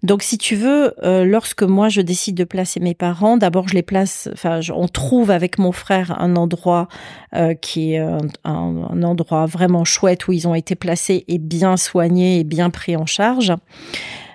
[0.02, 3.74] Donc, si tu veux, euh, lorsque moi je décide de placer mes parents, d'abord je
[3.74, 4.30] les place.
[4.32, 6.88] Enfin, on trouve avec mon frère un endroit
[7.36, 11.76] euh, qui est un, un, endroit vraiment chouette où ils ont été placés et bien
[11.76, 13.52] soignés et bien pris en charge.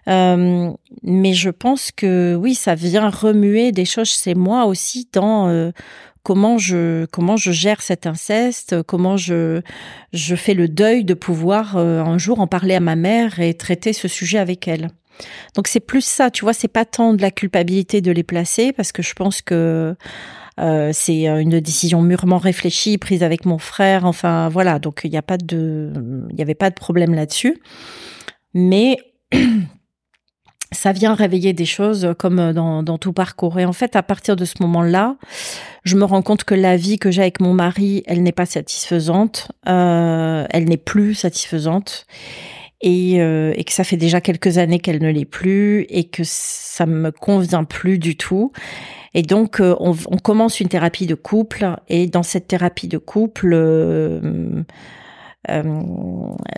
[0.08, 5.48] Euh, mais je pense que oui, ça vient remuer des choses chez moi aussi dans
[5.48, 5.72] euh,
[6.22, 9.62] comment je comment je gère cet inceste, comment je
[10.14, 13.94] je fais le deuil de pouvoir un jour en parler à ma mère et traiter
[13.94, 14.90] ce sujet avec elle.
[15.56, 18.74] Donc c'est plus ça, tu vois, c'est pas tant de la culpabilité de les placer
[18.74, 19.96] parce que je pense que
[20.60, 24.06] euh, c'est une décision mûrement réfléchie, prise avec mon frère.
[24.06, 25.92] Enfin voilà, donc il n'y a pas de,
[26.32, 27.62] il avait pas de problème là-dessus.
[28.54, 28.98] Mais
[30.72, 33.60] ça vient réveiller des choses comme dans, tout parcours.
[33.60, 35.18] Et en fait, à partir de ce moment-là,
[35.84, 38.46] je me rends compte que la vie que j'ai avec mon mari, elle n'est pas
[38.46, 42.06] satisfaisante, euh, elle n'est plus satisfaisante
[42.82, 46.24] et, euh, et, que ça fait déjà quelques années qu'elle ne l'est plus et que
[46.24, 48.52] ça me convient plus du tout.
[49.14, 53.54] Et donc, euh, on, commence une thérapie de couple et dans cette thérapie de couple,
[53.54, 54.64] euh,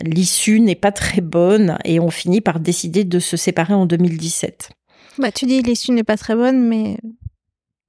[0.02, 4.72] l'issue n'est pas très bonne et on finit par décider de se séparer en 2017.
[5.20, 6.98] Bah, tu dis l'issue n'est pas très bonne, mais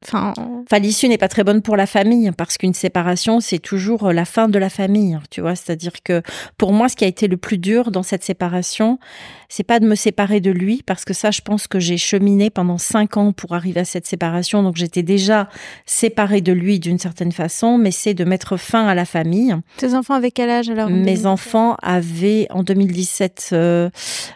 [0.04, 4.06] Enfin, enfin l'issue n'est pas très bonne pour la famille parce qu'une séparation c'est toujours
[4.06, 5.56] euh, la fin de la famille, tu vois.
[5.56, 6.22] C'est-à-dire que
[6.56, 9.00] pour moi, ce qui a été le plus dur dans cette séparation,
[9.48, 12.48] c'est pas de me séparer de lui parce que ça, je pense que j'ai cheminé
[12.48, 15.48] pendant cinq ans pour arriver à cette séparation, donc j'étais déjà
[15.84, 19.56] séparée de lui d'une certaine façon, mais c'est de mettre fin à la famille.
[19.78, 23.90] Tes enfants avaient quel âge alors Mes enfants avaient en 2017, euh,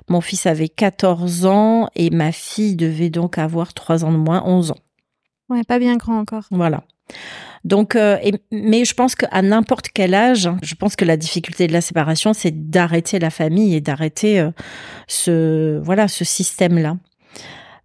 [0.08, 4.42] mon fils avait 14 ans et ma fille devait donc avoir trois ans de moins,
[4.44, 4.76] 11 ans.
[5.66, 6.44] Pas bien grand encore.
[6.50, 6.82] Voilà.
[7.64, 8.18] Donc, euh,
[8.50, 12.32] mais je pense qu'à n'importe quel âge, je pense que la difficulté de la séparation,
[12.32, 14.50] c'est d'arrêter la famille et d'arrêter euh,
[15.06, 16.96] ce voilà ce système-là.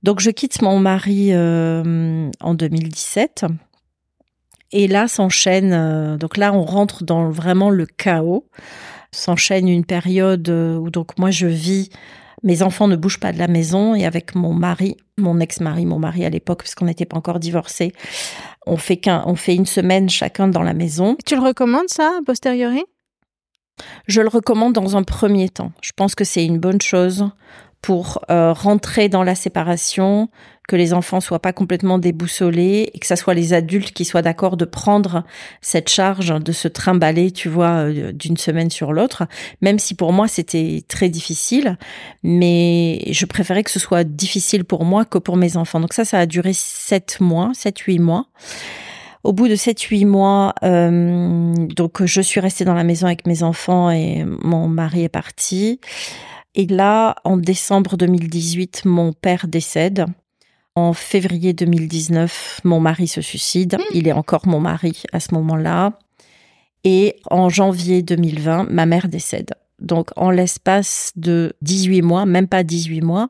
[0.04, 3.46] Donc, je quitte mon mari euh, en 2017.
[4.74, 8.50] Et là s'enchaîne, donc là on rentre dans vraiment le chaos.
[9.14, 11.90] S'enchaîne une période où donc moi je vis
[12.43, 16.00] mes enfants ne bougent pas de la maison et avec mon mari, mon ex-mari, mon
[16.00, 17.93] mari à l'époque, parce qu'on n'était pas encore divorcés,
[18.65, 21.17] on fait qu'un, on fait une semaine chacun dans la maison.
[21.26, 22.84] Tu le recommandes ça, a posteriori?
[24.08, 25.71] Je le recommande dans un premier temps.
[25.82, 27.30] Je pense que c'est une bonne chose
[27.88, 30.28] pour euh, rentrer dans la séparation,
[30.67, 34.21] que les enfants soient pas complètement déboussolés et que ça soit les adultes qui soient
[34.21, 35.23] d'accord de prendre
[35.62, 39.23] cette charge, de se trimballer, tu vois, euh, d'une semaine sur l'autre.
[39.62, 41.78] Même si pour moi c'était très difficile,
[42.23, 45.80] mais je préférais que ce soit difficile pour moi que pour mes enfants.
[45.80, 48.26] Donc ça, ça a duré sept mois, sept huit mois.
[49.23, 53.43] Au bout de 7-8 mois, euh, donc je suis restée dans la maison avec mes
[53.43, 55.80] enfants et mon mari est parti.
[56.58, 60.08] Et là, en décembre 2018, mon père décède.
[60.74, 63.76] En février 2019, mon mari se suicide.
[63.76, 63.84] Mmh.
[63.93, 66.00] Il est encore mon mari à ce moment-là.
[66.84, 69.52] Et en janvier 2020, ma mère décède.
[69.80, 73.30] Donc, en l'espace de 18 mois, même pas 18 mois,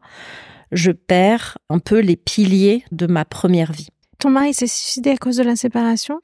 [0.72, 3.90] je perds un peu les piliers de ma première vie.
[4.20, 6.22] Ton mari s'est suicidé à cause de la séparation?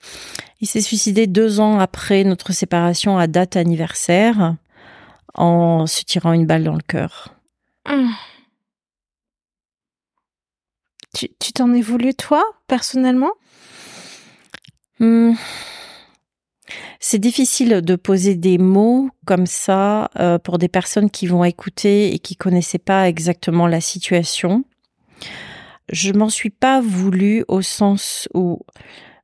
[0.62, 4.56] Il s'est suicidé deux ans après notre séparation à date anniversaire
[5.34, 7.34] en se tirant une balle dans le cœur.
[7.88, 8.10] Hum.
[11.14, 13.32] Tu t'en es voulu, toi, personnellement?
[15.00, 15.36] Hum.
[17.00, 22.14] C'est difficile de poser des mots comme ça euh, pour des personnes qui vont écouter
[22.14, 24.64] et qui connaissaient pas exactement la situation.
[25.90, 28.62] Je m'en suis pas voulu au sens où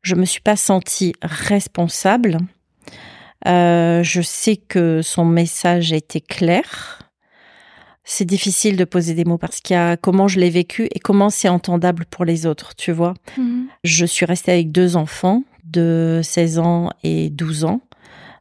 [0.01, 2.37] je me suis pas sentie responsable
[3.47, 6.99] euh, je sais que son message était clair.
[8.03, 10.99] C'est difficile de poser des mots parce qu'il y a comment je l'ai vécu et
[10.99, 13.13] comment c'est entendable pour les autres, tu vois.
[13.37, 13.67] Mhm.
[13.83, 17.81] Je suis restée avec deux enfants de 16 ans et 12 ans.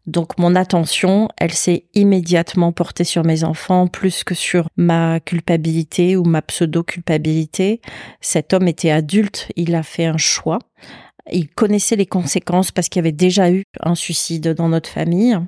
[0.08, 6.16] Donc mon attention, elle s'est immédiatement portée sur mes enfants plus que sur ma culpabilité
[6.16, 7.82] ou ma pseudo-culpabilité.
[8.22, 10.60] Cet homme était adulte, il a fait un choix.
[11.32, 15.38] Il connaissait les conséquences parce qu'il y avait déjà eu un suicide dans notre famille.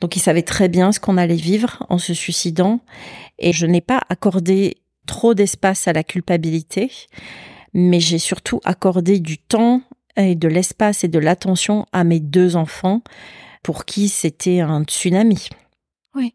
[0.00, 2.80] Donc il savait très bien ce qu'on allait vivre en se suicidant.
[3.38, 4.76] Et je n'ai pas accordé
[5.06, 6.90] trop d'espace à la culpabilité,
[7.72, 9.82] mais j'ai surtout accordé du temps
[10.16, 13.02] et de l'espace et de l'attention à mes deux enfants
[13.62, 15.48] pour qui c'était un tsunami.
[16.14, 16.34] Oui.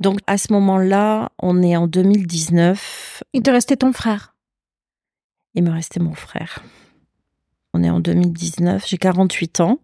[0.00, 3.24] Donc à ce moment-là, on est en 2019.
[3.32, 4.34] Il te restait ton frère.
[5.54, 6.62] Il me restait mon frère.
[7.78, 9.78] On est en 2019, j'ai 48 ans.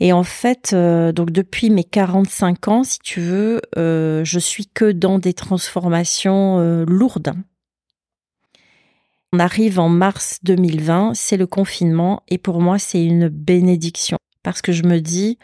[0.00, 4.66] Et en fait, euh, donc depuis mes 45 ans, si tu veux, euh, je suis
[4.66, 7.34] que dans des transformations euh, lourdes.
[9.32, 14.18] On arrive en mars 2020, c'est le confinement, et pour moi, c'est une bénédiction.
[14.42, 15.38] Parce que je me dis,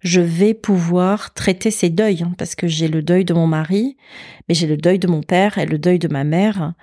[0.00, 3.96] je vais pouvoir traiter ces deuils, hein, parce que j'ai le deuil de mon mari,
[4.48, 6.74] mais j'ai le deuil de mon père et le deuil de ma mère.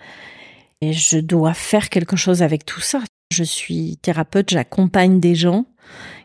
[0.79, 3.01] Et je dois faire quelque chose avec tout ça.
[3.31, 5.65] Je suis thérapeute, j'accompagne des gens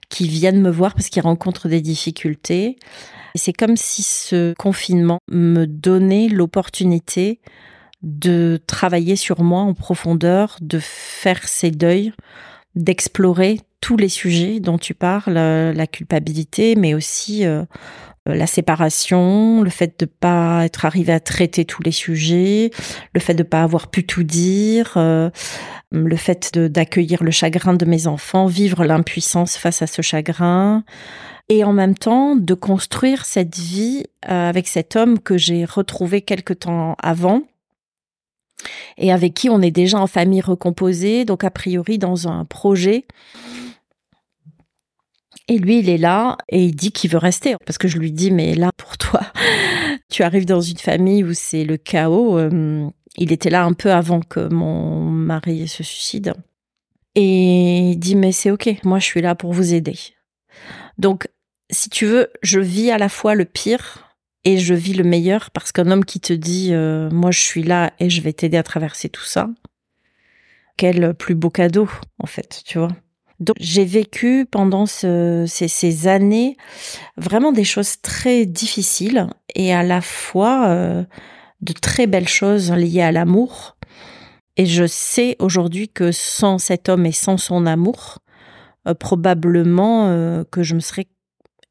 [0.08, 2.76] qui viennent me voir parce qu'ils rencontrent des difficultés.
[3.34, 7.40] C'est comme si ce confinement me donnait l'opportunité
[8.02, 12.12] de travailler sur moi en profondeur, de faire ces deuils,
[12.74, 17.64] d'explorer tous les sujets dont tu parles, la culpabilité, mais aussi euh, euh,
[18.26, 22.70] la séparation, le fait de pas être arrivé à traiter tous les sujets,
[23.14, 25.30] le fait de pas avoir pu tout dire, euh,
[25.90, 30.85] le fait d'accueillir le chagrin de mes enfants, vivre l'impuissance face à ce chagrin,
[31.48, 36.22] et en même temps de construire cette vie euh, avec cet homme que j'ai retrouvé
[36.22, 37.42] quelque temps avant
[38.96, 43.04] et avec qui on est déjà en famille recomposée, donc a priori dans un projet
[45.48, 47.57] et lui, il est là et il dit qu'il veut rester.
[47.66, 49.20] Parce que je lui dis, mais là, pour toi,
[50.11, 52.38] tu arrives dans une famille où c'est le chaos.
[52.38, 56.35] Euh, il était là un peu avant que mon mari se suicide.
[57.14, 59.98] Et il dit, mais c'est ok, moi, je suis là pour vous aider.
[60.96, 61.28] Donc,
[61.70, 65.50] si tu veux, je vis à la fois le pire et je vis le meilleur
[65.50, 68.57] parce qu'un homme qui te dit, euh, moi, je suis là et je vais t'aider
[68.57, 69.50] à traverser tout ça.
[70.78, 72.88] Quel plus beau cadeau, en fait, tu vois.
[73.59, 76.57] J'ai vécu pendant ces, années
[77.16, 81.05] vraiment des choses très difficiles et à la fois euh,
[81.61, 83.76] de très belles choses liées à l'amour.
[84.57, 88.18] Et je sais aujourd'hui que sans cet homme et sans son amour,
[88.87, 91.07] euh, probablement euh, que je me serais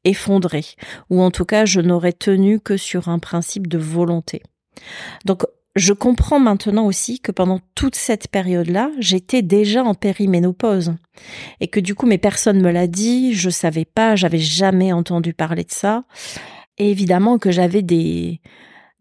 [0.04, 0.64] effondrée,
[1.10, 4.42] ou en tout cas je n'aurais tenu que sur un principe de volonté.
[5.24, 10.94] Donc je comprends maintenant aussi que pendant toute cette période-là, j'étais déjà en périménopause
[11.60, 15.32] et que du coup, mes personnes me l'a dit, je savais pas, j'avais jamais entendu
[15.32, 16.04] parler de ça.
[16.78, 18.40] Et évidemment que j'avais des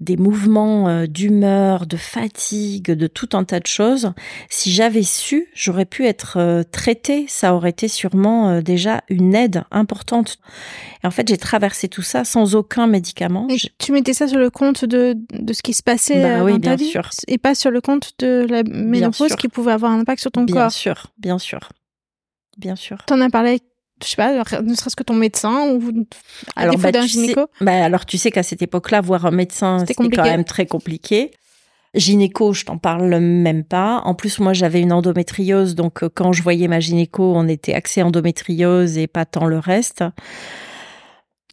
[0.02, 4.14] des mouvements euh, d'humeur, de fatigue, de tout un tas de choses.
[4.50, 7.26] Si j'avais su, j'aurais pu être euh, traitée.
[7.28, 10.40] Ça aurait été sûrement euh, déjà une aide importante.
[11.04, 13.48] Et en fait, j'ai traversé tout ça sans aucun médicament.
[13.50, 16.58] Et tu mettais ça sur le compte de, de ce qui se passait bah, oui,
[16.58, 17.10] bien sûr.
[17.28, 20.46] et pas sur le compte de la ménopause qui pouvait avoir un impact sur ton
[20.48, 20.56] corps.
[20.56, 21.70] Bien sûr, bien sûr.
[22.58, 22.98] Bien sûr.
[23.06, 23.64] T'en as parlé avec
[24.04, 26.06] je sais pas, ne serait-ce que ton médecin ou
[26.56, 29.80] à alors, bah, d'un gynéco bah, Alors, tu sais qu'à cette époque-là, voir un médecin,
[29.80, 31.32] c'était quand même très compliqué.
[31.94, 34.02] Gynéco, je t'en parle même pas.
[34.06, 37.74] En plus, moi, j'avais une endométriose, donc euh, quand je voyais ma gynéco, on était
[37.74, 40.04] axé endométriose et pas tant le reste.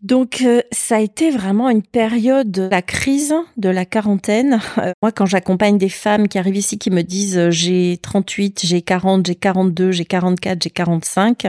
[0.02, 4.60] Donc euh, ça a été vraiment une période de la crise de la quarantaine.
[4.78, 8.80] Euh, moi quand j'accompagne des femmes qui arrivent ici qui me disent j'ai 38, j'ai
[8.80, 11.48] 40, j'ai 42, j'ai 44, j'ai 45,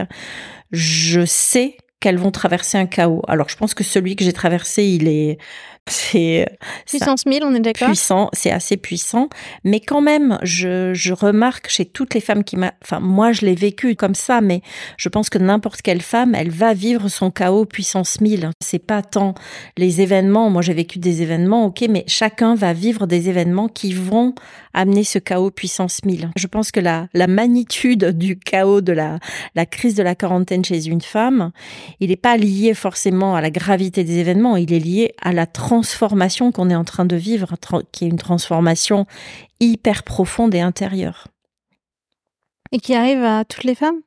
[0.72, 3.22] je sais qu'elles vont traverser un chaos.
[3.28, 5.38] Alors je pense que celui que j'ai traversé, il est
[5.88, 6.46] c'est
[6.86, 7.88] puissance 1000, on est d'accord?
[7.88, 9.28] Puissant, c'est assez puissant,
[9.64, 13.44] mais quand même, je, je remarque chez toutes les femmes qui m'a, enfin moi je
[13.44, 14.62] l'ai vécu comme ça, mais
[14.96, 18.50] je pense que n'importe quelle femme, elle va vivre son chaos puissance 1000.
[18.62, 19.34] C'est pas tant
[19.76, 20.50] les événements.
[20.50, 24.34] Moi j'ai vécu des événements, ok, mais chacun va vivre des événements qui vont
[24.72, 26.30] amener ce chaos puissance 1000.
[26.36, 29.18] Je pense que la, la magnitude du chaos de la,
[29.54, 31.50] la crise de la quarantaine chez une femme,
[31.98, 35.46] il n'est pas lié forcément à la gravité des événements, il est lié à la
[35.70, 37.54] transformation qu'on est en train de vivre,
[37.92, 39.06] qui est une transformation
[39.60, 41.28] hyper profonde et intérieure.
[42.72, 44.00] Et qui arrive à toutes les femmes?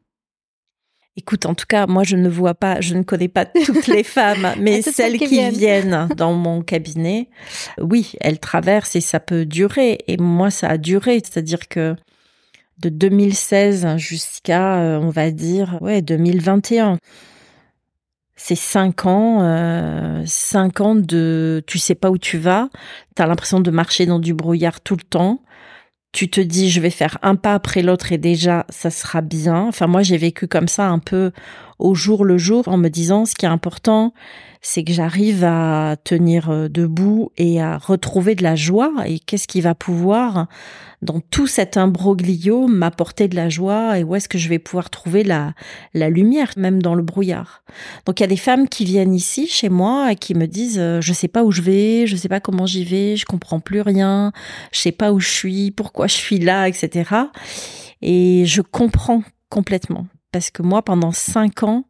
[1.16, 4.04] Écoute, en tout cas, moi, je ne vois pas, je ne connais pas toutes les
[4.18, 6.10] femmes, mais celles qui, viennent.
[6.18, 7.30] dans mon cabinet,
[7.80, 10.00] oui, elles traversent et ça peut durer.
[10.08, 11.96] Et moi, ça a duré, c'est-à-dire que
[12.80, 16.98] de 2016 jusqu'à, euh, on va dire, ouais, 2021
[18.46, 22.68] c'est cinq ans, euh, cinq ans de tu sais pas où tu vas,
[23.16, 25.42] tu as l'impression de marcher dans du brouillard tout le temps.
[26.12, 29.68] Tu te dis je vais faire un pas après l'autre et déjà ça sera bien.
[29.70, 31.32] Enfin moi j'ai vécu comme ça un peu
[31.80, 34.14] au jour le jour en me disant ce qui est important
[34.66, 38.94] c'est que j'arrive à tenir euh, debout et à retrouver de la joie.
[39.06, 40.48] Et qu'est-ce qui va pouvoir,
[41.02, 44.90] dans tout cet imbroglio, m'apporter de la joie et où est-ce que je vais pouvoir
[44.90, 45.54] trouver la,
[45.94, 47.64] la lumière, même dans le brouillard?
[48.06, 50.80] Donc il y a des femmes qui viennent ici, chez moi, et qui me disent,
[50.80, 53.60] euh, je sais pas où je vais, je sais pas comment j'y vais, je comprends
[53.60, 54.32] plus rien,
[54.72, 57.12] je sais pas où je suis, pourquoi je suis là, etc.
[58.02, 60.08] Et je comprends complètement.
[60.32, 61.84] Parce que moi, pendant cinq ans,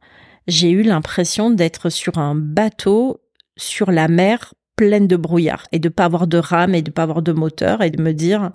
[0.48, 3.22] j'ai eu l'impression d'être sur un bateau
[3.58, 7.04] sur la mer pleine de brouillard et de pas avoir de rame et de pas
[7.04, 8.52] avoir de moteur et de me dire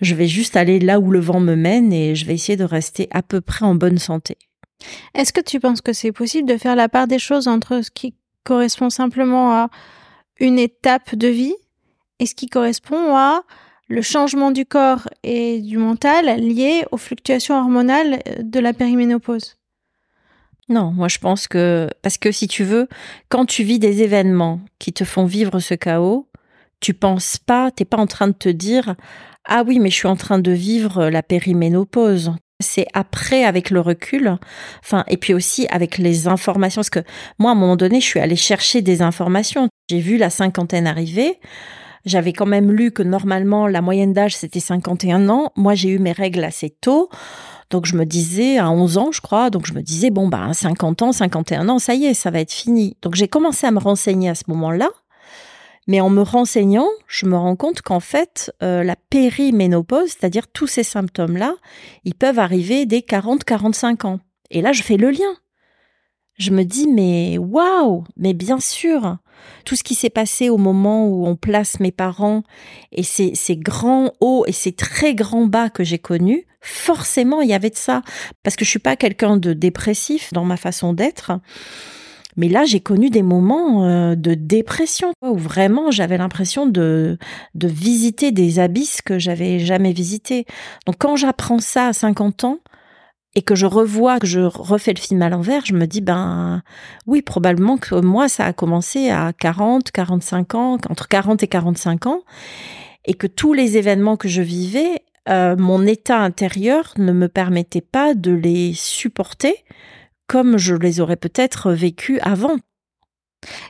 [0.00, 2.64] je vais juste aller là où le vent me mène et je vais essayer de
[2.64, 4.36] rester à peu près en bonne santé.
[5.14, 7.90] Est-ce que tu penses que c'est possible de faire la part des choses entre ce
[7.90, 8.14] qui
[8.44, 9.70] correspond simplement à
[10.38, 11.54] une étape de vie
[12.18, 13.42] et ce qui correspond à
[13.88, 19.56] le changement du corps et du mental lié aux fluctuations hormonales de la périménopause?
[20.68, 22.88] Non, moi je pense que parce que si tu veux,
[23.28, 26.28] quand tu vis des événements qui te font vivre ce chaos,
[26.80, 28.94] tu penses pas, t'es pas en train de te dire
[29.46, 32.32] ah oui mais je suis en train de vivre la périménopause.
[32.60, 34.38] C'est après avec le recul,
[34.82, 37.04] enfin et puis aussi avec les informations parce que
[37.38, 39.68] moi à un moment donné je suis allée chercher des informations.
[39.90, 41.38] J'ai vu la cinquantaine arriver.
[42.04, 45.52] J'avais quand même lu que normalement la moyenne d'âge c'était 51 ans.
[45.56, 47.08] Moi j'ai eu mes règles assez tôt.
[47.70, 50.52] Donc je me disais, à 11 ans je crois, donc je me disais, bon, bah
[50.52, 52.96] 50 ans, 51 ans, ça y est, ça va être fini.
[53.02, 54.90] Donc j'ai commencé à me renseigner à ce moment-là.
[55.86, 60.66] Mais en me renseignant, je me rends compte qu'en fait, euh, la périménopause, c'est-à-dire tous
[60.66, 61.54] ces symptômes-là,
[62.04, 64.20] ils peuvent arriver dès 40-45 ans.
[64.50, 65.36] Et là, je fais le lien.
[66.38, 69.18] Je me dis, mais waouh, mais bien sûr,
[69.64, 72.42] tout ce qui s'est passé au moment où on place mes parents
[72.92, 77.48] et ces, ces grands hauts et ces très grands bas que j'ai connus, forcément il
[77.48, 78.02] y avait de ça.
[78.42, 81.32] Parce que je suis pas quelqu'un de dépressif dans ma façon d'être.
[82.36, 87.18] Mais là, j'ai connu des moments euh, de dépression où vraiment j'avais l'impression de,
[87.54, 90.44] de visiter des abysses que j'avais jamais visités.
[90.86, 92.58] Donc quand j'apprends ça à 50 ans,
[93.34, 96.62] et que je revois, que je refais le film à l'envers, je me dis, ben
[97.06, 102.06] oui, probablement que moi, ça a commencé à 40, 45 ans, entre 40 et 45
[102.06, 102.22] ans,
[103.04, 107.80] et que tous les événements que je vivais euh, mon état intérieur ne me permettait
[107.80, 109.64] pas de les supporter
[110.26, 112.56] comme je les aurais peut-être vécues avant.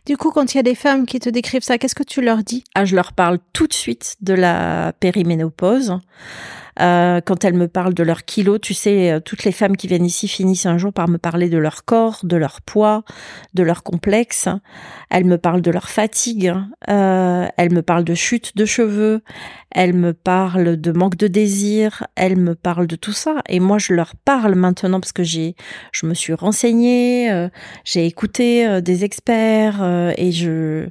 [0.07, 2.21] Du coup, quand il y a des femmes qui te décrivent ça, qu'est-ce que tu
[2.21, 2.63] leur dis?
[2.75, 5.99] Ah, je leur parle tout de suite de la périménopause.
[6.81, 9.87] Euh, quand elles me parlent de leur kilo, tu sais, euh, toutes les femmes qui
[9.87, 13.05] viennent ici finissent un jour par me parler de leur corps, de leur poids,
[13.55, 14.49] de leur complexe.
[15.11, 16.53] Elles me parlent de leur fatigue.
[16.89, 19.23] Euh, elles me parlent de chute de cheveux.
[19.71, 22.07] Elles me parlent de manque de désir.
[22.17, 23.37] Elles me parlent de tout ça.
[23.49, 25.55] Et moi, je leur parle maintenant parce que j'ai,
[25.93, 27.49] je me suis renseignée, euh,
[27.85, 29.83] j'ai écouté des experts
[30.17, 30.89] et je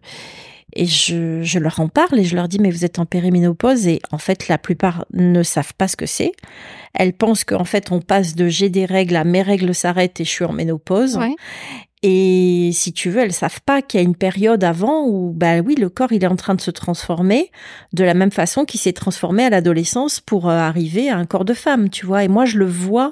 [0.75, 3.87] et je, je, leur en parle et je leur dis mais vous êtes en périménopause
[3.87, 6.31] et en fait la plupart ne savent pas ce que c'est.
[6.93, 10.25] Elles pensent qu'en fait on passe de j'ai des règles à mes règles s'arrêtent et
[10.25, 11.19] je suis en ménopause.
[12.05, 15.59] Et si tu veux, elles savent pas qu'il y a une période avant où, bah
[15.59, 17.49] oui, le corps, il est en train de se transformer
[17.93, 21.45] de la même façon qu'il s'est transformé à l'adolescence pour euh, arriver à un corps
[21.45, 22.25] de femme, tu vois.
[22.25, 23.11] Et moi, je le vois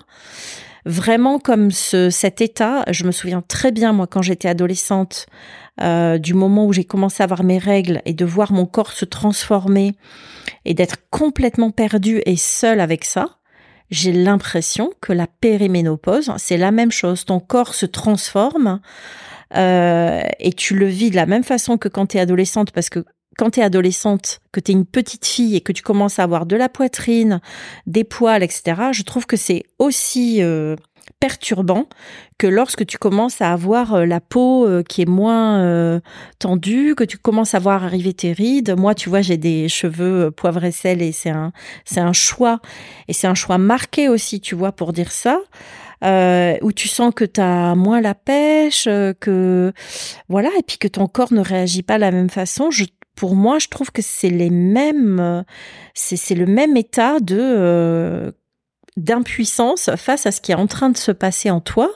[0.86, 2.84] vraiment comme ce, cet état.
[2.90, 5.28] Je me souviens très bien, moi, quand j'étais adolescente,
[5.82, 8.92] euh, du moment où j'ai commencé à avoir mes règles et de voir mon corps
[8.92, 9.96] se transformer
[10.66, 13.40] et d'être complètement perdue et seule avec ça,
[13.90, 17.26] j'ai l'impression que la périménopause, c'est la même chose.
[17.26, 18.80] Ton corps se transforme
[19.56, 22.90] euh, et tu le vis de la même façon que quand tu es adolescente, parce
[22.90, 23.04] que
[23.38, 26.24] quand tu es adolescente, que tu es une petite fille et que tu commences à
[26.24, 27.42] avoir de la poitrine,
[27.88, 30.76] des poils, etc., je trouve que c'est aussi euh,
[31.20, 31.88] perturbant
[32.42, 36.00] que lorsque tu commences à avoir euh, la peau euh, qui est moins euh,
[36.40, 38.74] tendue, que tu commences à voir arriver tes rides.
[38.76, 41.52] Moi, tu vois, j'ai des cheveux poivre et sel et c'est un
[41.86, 42.60] c'est un choix
[43.08, 45.40] et c'est un choix marqué aussi, tu vois, pour dire ça.
[46.64, 48.86] où tu sens que tu as moins la pêche,
[49.20, 49.72] que
[50.28, 52.72] voilà, et puis que ton corps ne réagit pas de la même façon.
[52.72, 52.86] Je,
[53.16, 55.44] pour moi, je trouve que c'est les mêmes,
[55.94, 58.34] c'est le même état de
[58.98, 61.90] d'impuissance face à ce qui est en train de se passer en toi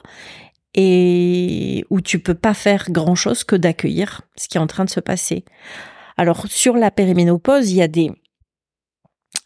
[0.74, 4.86] et où tu peux pas faire grand chose que d'accueillir ce qui est en train
[4.86, 5.46] de se passer.
[6.18, 8.12] Alors sur la périménopause, il y a des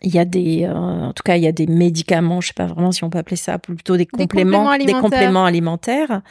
[0.02, 2.54] il y a des euh, en tout cas il y a des médicaments, je sais
[2.54, 6.22] pas vraiment si on peut appeler ça plutôt des compléments des compléments alimentaires,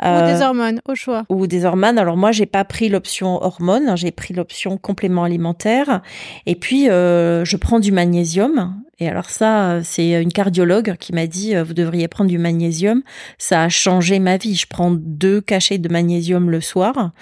[0.00, 1.24] ou des euh, hormones au choix.
[1.28, 1.98] Ou des hormones.
[1.98, 6.02] Alors moi j'ai pas pris l'option hormones, hein, j'ai pris l'option complément alimentaire
[6.46, 11.26] et puis euh, je prends du magnésium et alors ça, c'est une cardiologue qui m'a
[11.26, 13.02] dit, euh, vous devriez prendre du magnésium.
[13.38, 14.54] Ça a changé ma vie.
[14.54, 17.12] Je prends deux cachets de magnésium le soir,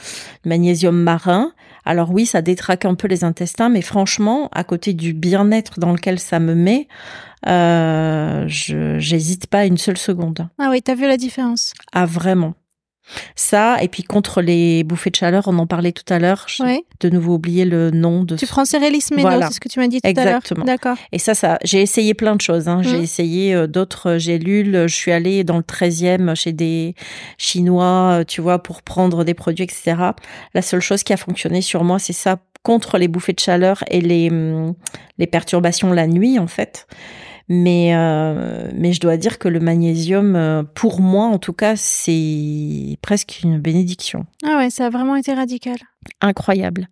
[0.45, 1.53] magnésium marin.
[1.89, 5.93] Alors oui, ça détraque un peu les intestins, mais franchement, à côté du bien-être dans
[5.93, 6.86] lequel ça me met,
[7.47, 10.47] euh, je j'hésite pas une seule seconde.
[10.59, 11.72] Ah oui, t'as vu la différence?
[11.93, 12.53] Ah vraiment.
[13.34, 16.46] Ça, et puis contre les bouffées de chaleur, on en parlait tout à l'heure.
[16.48, 18.36] J'ai de nouveau oublié le nom de.
[18.36, 20.26] Tu prends Cérélis Méno, c'est ce que tu m'as dit tout à l'heure.
[20.26, 20.64] Exactement.
[20.64, 20.96] D'accord.
[21.12, 22.68] Et ça, ça, j'ai essayé plein de choses.
[22.68, 22.82] Hein.
[22.82, 23.02] J'ai mmh.
[23.02, 24.86] essayé euh, d'autres euh, gélules.
[24.86, 26.94] Je suis allée dans le 13e chez des
[27.38, 29.96] Chinois, euh, tu vois, pour prendre des produits, etc.
[30.54, 33.82] La seule chose qui a fonctionné sur moi, c'est ça contre les bouffées de chaleur
[33.90, 34.74] et les, hum,
[35.18, 36.86] les perturbations la nuit, en fait.
[37.49, 41.76] Mais, euh, mais je dois dire que le magnésium, euh, pour moi en tout cas,
[41.76, 44.26] c'est presque une bénédiction.
[44.44, 45.76] Ah ouais, ça a vraiment été radical.
[46.20, 46.88] Incroyable.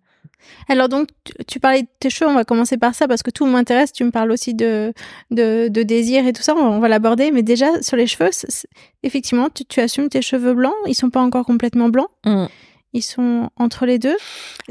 [0.69, 1.09] Alors donc,
[1.47, 3.91] tu, parlais de tes cheveux, on va commencer par ça parce que tout m'intéresse.
[3.91, 4.93] Tu me parles aussi de,
[5.29, 7.31] de, désir et tout ça, on, va l'aborder.
[7.31, 8.29] Mais déjà, sur les cheveux,
[9.03, 12.09] effectivement, tu, assumes tes cheveux blancs, ils sont pas encore complètement blancs.
[12.25, 12.45] Mmh
[12.97, 14.15] ils sont entre les deux.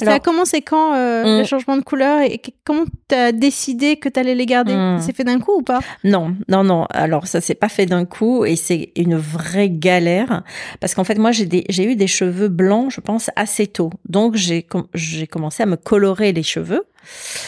[0.03, 1.47] ça a commencé quand euh, le mm.
[1.47, 4.75] changement de couleur et comment tu as décidé que tu allais les garder?
[4.75, 5.01] Mm.
[5.01, 5.81] C'est fait d'un coup ou pas?
[6.05, 6.87] Non, non, non.
[6.91, 10.43] Alors ça s'est pas fait d'un coup et c'est une vraie galère
[10.81, 13.91] parce qu'en fait moi j'ai eu des cheveux blancs, je pense assez tôt.
[14.09, 14.63] Donc j'ai
[15.27, 16.85] commencé à me colorer les cheveux.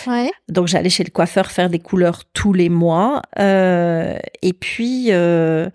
[0.06, 0.30] Ouais.
[0.48, 3.22] Donc j'allais chez le coiffeur faire des couleurs tous les mois.
[3.38, 5.68] Euh, et puis euh,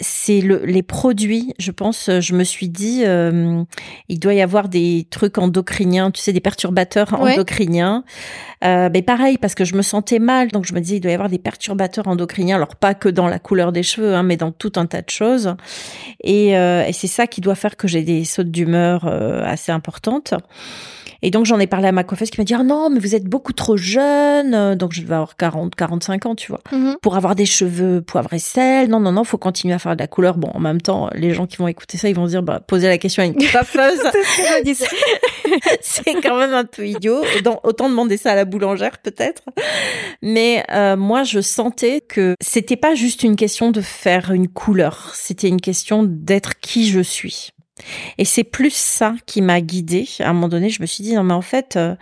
[0.00, 3.62] c'est le, les produits, je pense, je me suis dit, euh,
[4.08, 8.04] il doit y avoir des trucs endocriniens, tu sais, des perturbateurs endocriniens.
[8.64, 11.10] Euh, mais pareil, parce que je me sentais mal, donc je me disais, il doit
[11.10, 14.36] y avoir des perturbateurs endocriniens, alors pas que dans la couleur des cheveux, hein, mais
[14.36, 15.56] dans tout un tas de choses.
[16.22, 19.72] Et, euh, et c'est ça qui doit faire que j'ai des sautes d'humeur euh, assez
[19.72, 20.34] importantes.
[21.22, 23.14] Et donc j'en ai parlé à ma coiffeuse qui m'a dit ah non mais vous
[23.14, 24.54] êtes beaucoup trop jeune.
[24.54, 26.60] Euh, donc je vais avoir 40 45 ans tu vois.
[26.72, 26.96] Mhm.
[27.02, 28.88] pour avoir des cheveux poivre et sel.
[28.88, 30.36] Non non non faut continuer à faire de la couleur.
[30.36, 32.88] Bon en même temps les gens qui vont écouter ça ils vont dire bah poser
[32.88, 34.00] la question à une coiffeuse.
[35.80, 37.22] C'est quand même un peu idiot.
[37.62, 39.42] Autant demander ça à la boulangère peut-être.
[40.22, 45.12] Mais euh, moi je sentais que c'était pas juste une question de faire une couleur.
[45.14, 47.50] C'était une question d'être qui je suis
[48.18, 50.08] et c'est plus ça qui m'a guidée.
[50.20, 51.94] À un moment donné, je me suis dit, non, mais en fait, euh,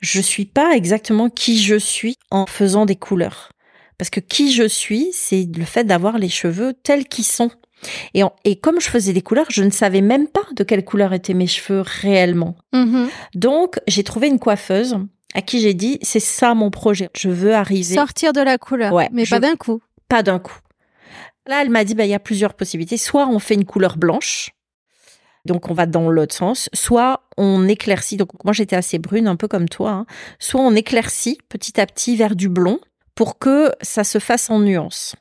[0.00, 3.50] je suis pas exactement qui je suis en faisant des couleurs.
[3.98, 7.50] Parce que qui je suis, c'est le fait d'avoir les cheveux tels qu'ils sont.
[8.14, 11.12] Et, et, comme je faisais des couleurs, je ne savais même pas de quelle couleur
[11.12, 12.56] étaient mes cheveux réellement.
[12.72, 13.08] Mhm.
[13.34, 14.98] Donc, j'ai trouvé une coiffeuse
[15.34, 17.08] à qui j'ai dit, c'est ça mon projet.
[17.16, 17.94] Je veux arriver.
[17.94, 18.92] Sortir de la couleur.
[18.92, 19.80] Ouais, mais je- pas d'un coup.
[20.08, 20.58] Pas d'un coup.
[21.46, 22.96] Là, elle m'a dit, bah, il y a plusieurs possibilités.
[22.96, 24.50] Soit on fait une couleur blanche,
[25.46, 26.68] donc on va dans l'autre sens.
[26.72, 28.16] Soit on éclaircit.
[28.16, 29.90] Donc moi, j'étais assez brune, un peu comme toi.
[29.90, 30.06] hein.
[30.38, 32.78] Soit on éclaircit petit à petit vers du blond
[33.14, 35.14] pour que ça se fasse en nuances.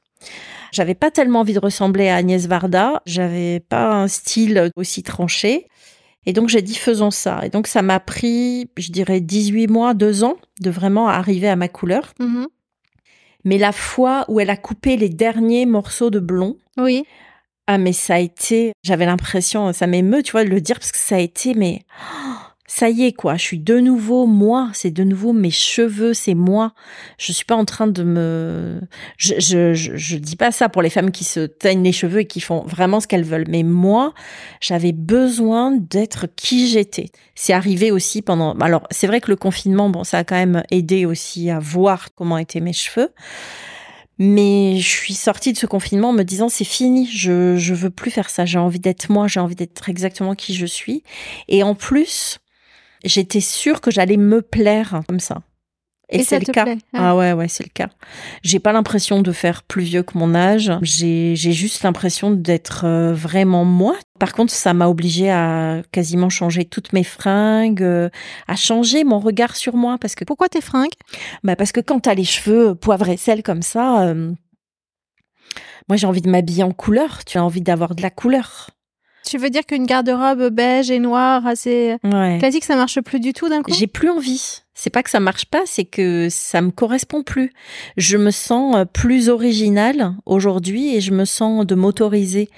[0.71, 3.01] J'avais pas tellement envie de ressembler à Agnès Varda.
[3.05, 5.67] J'avais pas un style aussi tranché.
[6.25, 7.39] Et donc j'ai dit faisons ça.
[7.45, 11.55] Et donc ça m'a pris, je dirais, 18 mois, 2 ans de vraiment arriver à
[11.55, 12.13] ma couleur.
[12.19, 12.47] Mhm.
[13.45, 17.05] Mais la fois où elle a coupé les derniers morceaux de blond, Oui.
[17.71, 20.91] Ah mais ça a été, j'avais l'impression, ça m'émeut, tu vois, de le dire parce
[20.91, 22.33] que ça a été, mais oh,
[22.65, 26.33] ça y est quoi, je suis de nouveau moi, c'est de nouveau mes cheveux, c'est
[26.33, 26.73] moi.
[27.19, 28.81] Je suis pas en train de me,
[29.17, 32.25] je, je, je, dis pas ça pour les femmes qui se teignent les cheveux et
[32.25, 34.15] qui font vraiment ce qu'elles veulent, mais moi,
[34.61, 37.11] j'avais besoin d'être qui j'étais.
[37.35, 40.63] C'est arrivé aussi pendant, alors c'est vrai que le confinement, bon, ça a quand même
[40.71, 43.09] aidé aussi à voir comment étaient mes cheveux.
[44.19, 47.89] Mais je suis sortie de ce confinement en me disant c'est fini, je je veux
[47.89, 51.03] plus faire ça, j'ai envie d'être moi, j'ai envie d'être exactement qui je suis
[51.47, 52.39] et en plus,
[53.05, 55.41] j'étais sûre que j'allais me plaire comme ça.
[56.09, 56.63] Et, Et c'est le cas.
[56.63, 57.11] plaît, ah.
[57.11, 57.89] Ah ouais ouais, c'est le cas.
[58.43, 62.85] J'ai pas l'impression de faire plus vieux que mon âge, j'ai j'ai juste l'impression d'être
[62.85, 63.95] euh, vraiment moi.
[64.19, 68.09] Par contre, ça m'a obligée à quasiment changer toutes mes fringues, euh,
[68.47, 70.89] à changer mon regard sur moi parce que Pourquoi tes fringues?
[71.43, 74.31] Bah parce que quand t'as les cheveux poivre et sel comme ça, euh,
[75.87, 77.23] moi j'ai envie de m'habiller en couleur.
[77.25, 78.69] Tu as envie d'avoir de la couleur.
[79.25, 82.37] Tu veux dire qu'une garde-robe beige et noire assez Ouais.
[82.39, 83.71] classique, ça marche plus du tout d'un coup?
[83.73, 84.59] J'ai plus envie.
[84.73, 87.51] C'est pas que ça marche pas, c'est que ça me correspond plus.
[87.97, 92.49] Je me sens euh, plus originale aujourd'hui et je me sens de m'autoriser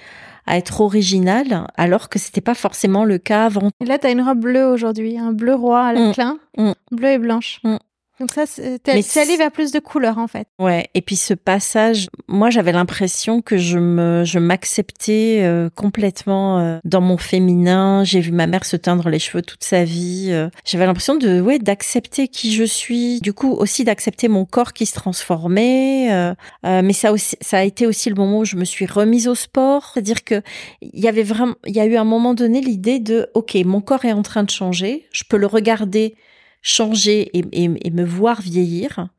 [0.47, 3.69] à être originale alors que c'était pas forcément le cas avant.
[3.79, 6.13] Et là, t'as une robe bleue aujourd'hui, un bleu roi à la Mm.
[6.13, 6.71] clin, Mm.
[6.91, 7.59] bleu et blanche.
[7.63, 7.77] Mm.
[8.21, 10.47] Donc ça, c'est allé vers plus de couleurs en fait.
[10.59, 16.59] Ouais, et puis ce passage, moi j'avais l'impression que je me je m'acceptais euh, complètement
[16.59, 18.03] euh, dans mon féminin.
[18.03, 20.27] J'ai vu ma mère se teindre les cheveux toute sa vie.
[20.29, 23.19] euh, j'avais l'impression de ouais d'accepter qui je suis.
[23.21, 26.11] Du coup aussi d'accepter mon corps qui se transformait.
[26.11, 28.85] euh, euh, mais ça aussi ça a été aussi le moment où je me suis
[28.85, 30.43] remise au sport, c'est-à-dire que
[30.83, 33.81] il y avait vraiment il y a eu un moment donné l'idée de OK, mon
[33.81, 36.15] corps est en train de changer, je peux le regarder
[36.61, 39.09] changer et, me voir vieillir.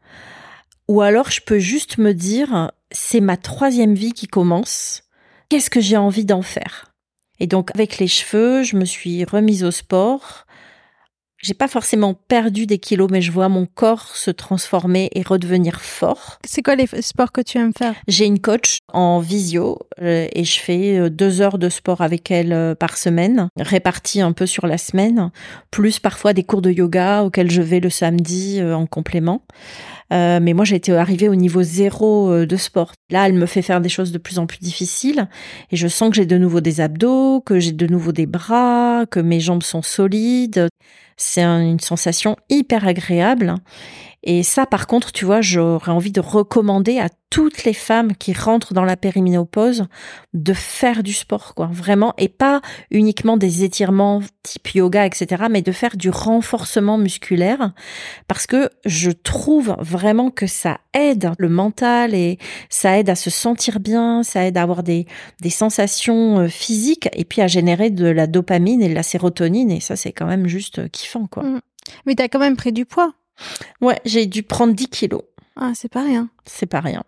[0.88, 5.04] Ou alors je peux juste me dire, c'est ma troisième vie qui commence.
[5.48, 6.92] Qu'est-ce que j'ai envie d'en faire?
[7.40, 10.46] Et donc avec les cheveux, je me suis remise au sport.
[11.44, 15.80] J'ai pas forcément perdu des kilos, mais je vois mon corps se transformer et redevenir
[15.80, 16.38] fort.
[16.44, 17.96] C'est quoi les sports que tu aimes faire?
[18.06, 22.30] J'ai une coach en visio euh, et je fais euh, deux heures de sport avec
[22.30, 25.32] elle euh, par semaine, réparties un peu sur la semaine,
[25.72, 29.42] plus parfois des cours de yoga auxquels je vais le samedi en complément.
[30.12, 32.92] Euh, mais moi, j'ai été arrivée au niveau zéro de sport.
[33.10, 35.26] Là, elle me fait faire des choses de plus en plus difficiles
[35.72, 39.06] et je sens que j'ai de nouveau des abdos, que j'ai de nouveau des bras,
[39.10, 40.68] que mes jambes sont solides.
[41.24, 43.54] C'est un- une sensation hyper agréable.
[44.24, 48.34] Et ça, par contre, tu vois, j'aurais envie de recommander à toutes les femmes qui
[48.34, 49.86] rentrent dans la périménopause
[50.34, 52.60] de faire du sport, quoi, vraiment, et pas
[52.90, 57.72] uniquement des étirements type yoga, etc., mais de faire du renforcement musculaire,
[58.28, 63.30] parce que je trouve vraiment que ça aide le mental et ça aide à se
[63.30, 65.06] sentir bien, ça aide à avoir des,
[65.40, 69.70] des sensations euh, physiques et puis à générer de la dopamine et de la sérotonine,
[69.70, 71.44] et ça, c'est quand même juste euh, kiffant, quoi.
[71.44, 71.60] Mm.
[72.06, 73.14] Mais t'as quand même pris du poids.
[73.80, 75.22] Ouais, j'ai dû prendre 10 kilos,
[75.56, 76.28] Ah, c'est pas rien.
[76.46, 77.02] c'est pas rien.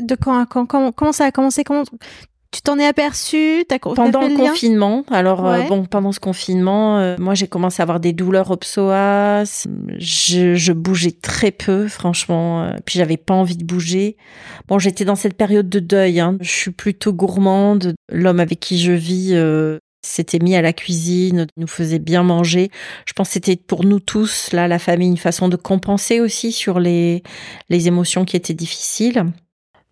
[0.00, 1.84] De quand à quand comment, comment ça a commencé Comment
[2.52, 3.64] tu t'en es aperçu
[3.94, 7.84] pendant fait le confinement, alors euh, bon, pendant ce confinement, euh, moi j'ai commencé à
[7.84, 9.68] avoir des douleurs au psoas.
[9.98, 12.64] Je, je bougeais très peu, franchement.
[12.64, 14.16] euh, puis j'avais pas envie de bouger.
[14.66, 16.18] Bon, j'étais dans cette période de deuil.
[16.18, 16.36] Hein.
[16.40, 17.94] Je suis plutôt gourmande.
[18.10, 22.70] L'homme avec qui je vis euh, s'était mis à la cuisine, nous faisait bien manger.
[23.06, 26.52] Je pense que c'était pour nous tous, là, la famille, une façon de compenser aussi
[26.52, 27.22] sur les
[27.68, 29.24] les émotions qui étaient difficiles.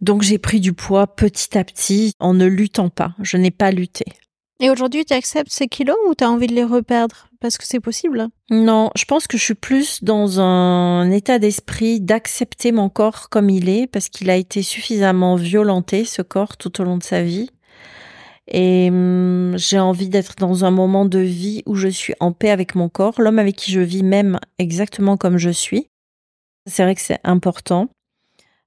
[0.00, 3.14] Donc j'ai pris du poids petit à petit en ne luttant pas.
[3.20, 4.04] Je n'ai pas lutté.
[4.61, 7.28] Et aujourd'hui, tu acceptes ces kilos ou t'as envie de les reperdre?
[7.40, 8.26] Parce que c'est possible.
[8.50, 13.50] Non, je pense que je suis plus dans un état d'esprit d'accepter mon corps comme
[13.50, 17.22] il est parce qu'il a été suffisamment violenté, ce corps, tout au long de sa
[17.22, 17.50] vie.
[18.51, 22.51] Et hum, j'ai envie d'être dans un moment de vie où je suis en paix
[22.51, 25.88] avec mon corps, l'homme avec qui je vis même exactement comme je suis.
[26.66, 27.88] C'est vrai que c'est important.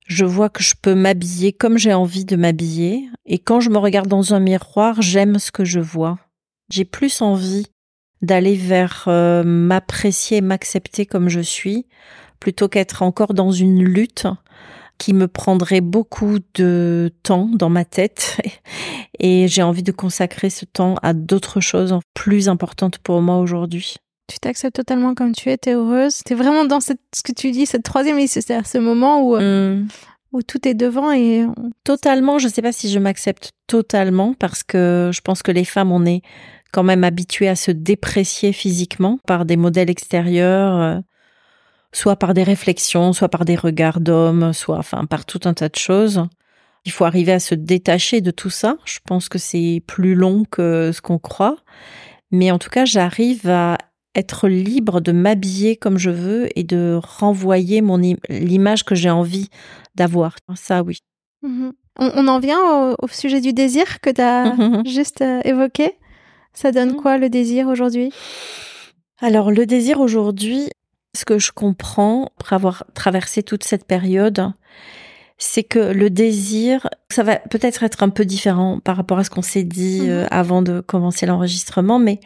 [0.08, 3.08] Je vois que je peux m'habiller comme j'ai envie de m'habiller.
[3.26, 6.20] Et quand je me regarde dans un miroir, j'aime ce que je vois.
[6.70, 7.68] J'ai plus envie
[8.22, 11.88] d'aller vers euh, m'apprécier, m'accepter comme je suis,
[12.40, 14.28] plutôt qu'être encore dans une lutte
[15.02, 18.38] qui me prendrait beaucoup de temps dans ma tête.
[19.20, 23.96] Et j'ai envie de consacrer ce temps à d'autres choses plus importantes pour moi aujourd'hui.
[24.28, 26.20] Tu t'acceptes totalement comme tu es, t'es heureuse.
[26.24, 29.40] T'es vraiment dans cette, ce que tu dis, cette troisième liste, c'est-à-dire ce moment où,
[29.40, 29.88] mmh.
[30.34, 31.48] où tout est devant et...
[31.84, 35.92] Totalement, je sais pas si je m'accepte totalement parce que je pense que les femmes,
[35.92, 36.22] on est
[36.72, 41.00] quand même habituées à se déprécier physiquement par des modèles extérieurs, euh,
[41.94, 45.70] soit par des réflexions, soit par des regards d'hommes, soit enfin par tout un tas
[45.70, 46.26] de choses.
[46.86, 48.78] Il faut arriver à se détacher de tout ça.
[48.86, 51.58] Je pense que c'est plus long que ce qu'on croit.
[52.32, 53.78] Mais en tout cas, j'arrive à
[54.16, 57.98] être libre de m'habiller comme je veux et de renvoyer mon
[58.30, 59.50] l'image que j'ai envie
[59.96, 60.36] d'avoir.
[60.56, 61.00] Ça, oui.
[61.44, 65.92] Mmh on, en vient au, sujet du désir que tu as mmh juste euh, évoqué?
[66.54, 66.96] Ça donne mmh.
[66.96, 68.14] quoi le désir aujourd'hui?
[69.20, 70.70] Alors le désir aujourd'hui,
[71.16, 74.52] ce que je comprends après avoir traversé toute cette période,
[75.38, 79.30] c'est que le désir, ça va peut-être être un peu différent par rapport à ce
[79.30, 82.20] qu'on s'est dit euh, avant de commencer l'enregistrement, mais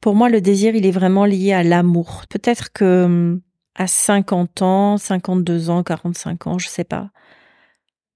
[0.00, 2.22] pour moi, le désir, il est vraiment lié à l'amour.
[2.30, 3.38] Peut-être que
[3.74, 7.10] à 50 ans, 52 ans, 45 ans, je sais pas.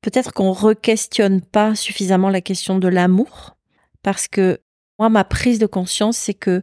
[0.00, 3.56] Peut-être qu'on re-questionne pas suffisamment la question de l'amour
[4.02, 4.60] parce que
[4.98, 6.62] moi, ma prise de conscience, c'est que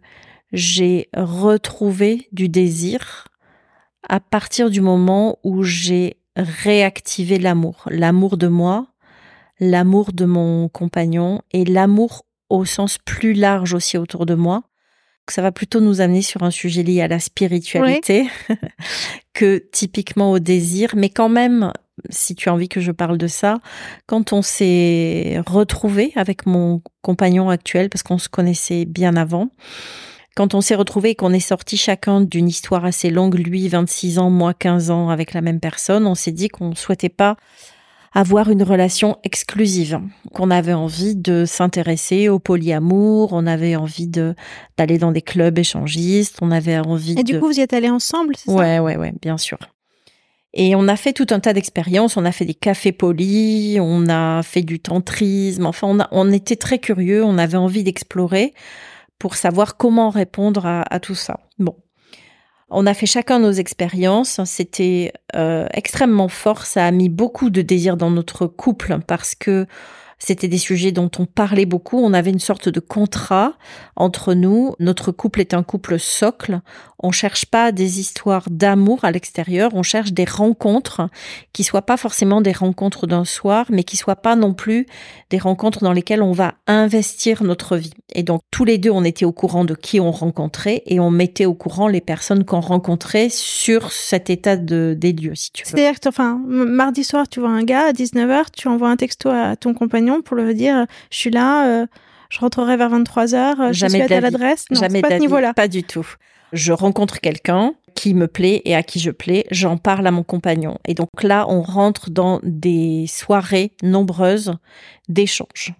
[0.52, 3.28] j'ai retrouvé du désir
[4.08, 7.84] à partir du moment où j'ai réactivé l'amour.
[7.89, 8.88] L'amour de moi,
[9.60, 14.64] l'amour de mon compagnon et l'amour au sens plus large aussi autour de moi
[15.32, 18.28] ça va plutôt nous amener sur un sujet lié à la spiritualité
[19.34, 20.91] que typiquement au désir.
[20.95, 21.72] Mais quand même,
[22.10, 23.60] si tu as envie que je parle de ça,
[24.06, 29.49] quand on s'est retrouvé avec mon compagnon actuel, parce qu'on se connaissait bien avant,
[30.36, 34.20] quand on s'est retrouvé et qu'on est sorti chacun d'une histoire assez longue, lui 26
[34.20, 37.36] ans, moi 15 ans avec la même personne, on s'est dit qu'on souhaitait pas
[38.14, 40.02] avoir une relation exclusive,
[40.34, 44.36] qu'on avait envie de s'intéresser au polyamour, on avait envie de
[44.78, 47.90] d'aller dans des clubs échangistes, on avait envie Et du coup, vous y êtes allés
[47.90, 49.58] ensemble, c'est ouais, ça Ouais, ouais, bien sûr.
[50.54, 54.08] Et on a fait tout un tas d'expériences, on a fait des cafés polis, on
[54.10, 58.54] a fait du tantrisme, enfin on, a, on était très curieux, on avait envie d'explorer
[59.22, 61.41] pour savoir comment répondre à, tout ça.
[61.59, 61.76] Bon,
[62.72, 64.41] on a fait chacun nos expériences.
[64.45, 66.65] C'était euh, extrêmement fort.
[66.65, 69.67] Ça a mis beaucoup de désir dans notre couple parce que
[70.24, 71.97] c'était des sujets dont on parlait beaucoup.
[71.97, 73.53] On avait une sorte de contrat
[73.95, 74.76] entre nous.
[74.80, 76.61] Notre couple est un couple socle.
[76.99, 79.72] On cherche pas des histoires d'amour à l'extérieur.
[79.74, 81.09] On cherche des rencontres
[81.53, 84.86] qui soient pas forcément des rencontres d'un soir, mais qui soient pas non plus
[85.32, 87.93] des rencontres dans lesquelles on va investir notre vie.
[88.13, 91.09] Et donc, tous les deux, on était au courant de qui on rencontrait et on
[91.09, 95.63] mettait au courant les personnes qu'on rencontrait sur cet état de, des lieux, si tu
[95.63, 95.69] veux.
[95.72, 99.55] C'est-à-dire enfin, mardi soir, tu vois un gars à 19h, tu envoies un texto à
[99.55, 101.86] ton compagnon pour le dire je suis là, euh,
[102.30, 104.66] je rentrerai vers 23 heures, je suis à l'adresse.
[104.72, 105.53] Jamais pas niveau-là.
[105.53, 106.07] Pas du tout.
[106.51, 110.24] Je rencontre quelqu'un qui me plaît et à qui je plais, j'en parle à mon
[110.24, 110.78] compagnon.
[110.86, 114.53] Et donc là, on rentre dans des soirées nombreuses
[115.07, 115.74] d'échanges.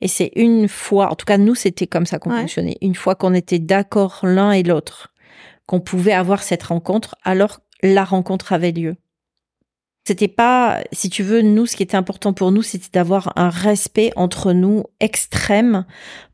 [0.00, 2.76] Et c'est une fois, en tout cas nous, c'était comme ça qu'on fonctionnait.
[2.80, 5.12] Une fois qu'on était d'accord l'un et l'autre,
[5.66, 8.96] qu'on pouvait avoir cette rencontre, alors la rencontre avait lieu.
[10.08, 13.50] C'était pas, si tu veux, nous, ce qui était important pour nous, c'était d'avoir un
[13.50, 15.84] respect entre nous extrême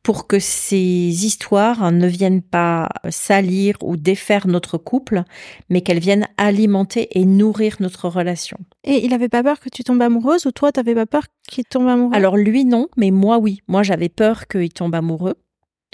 [0.04, 5.24] pour que ces histoires ne viennent pas salir ou défaire notre couple,
[5.70, 8.58] mais qu'elles viennent alimenter et nourrir notre relation.
[8.84, 11.64] Et il avait pas peur que tu tombes amoureuse ou toi, t'avais pas peur qu'il
[11.64, 12.14] tombe amoureux?
[12.14, 13.60] Alors lui, non, mais moi, oui.
[13.66, 15.34] Moi, j'avais peur qu'il tombe amoureux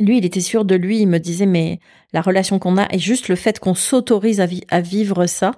[0.01, 1.01] lui, il était sûr de lui.
[1.01, 1.81] Il me disait, mais
[2.13, 5.53] la relation qu'on a et juste le fait qu'on s'autorise à, vivre ça,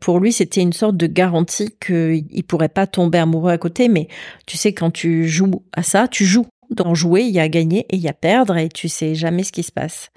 [0.00, 3.88] pour lui, c'était une sorte de garantie qu'il pourrait pas tomber amoureux à côté.
[3.88, 4.08] Mais
[4.46, 6.46] tu sais, quand tu joues à ça, tu joues.
[6.70, 9.42] Dans jouer, il y a gagner et il y a perdre et tu sais jamais
[9.42, 10.10] ce qui se passe.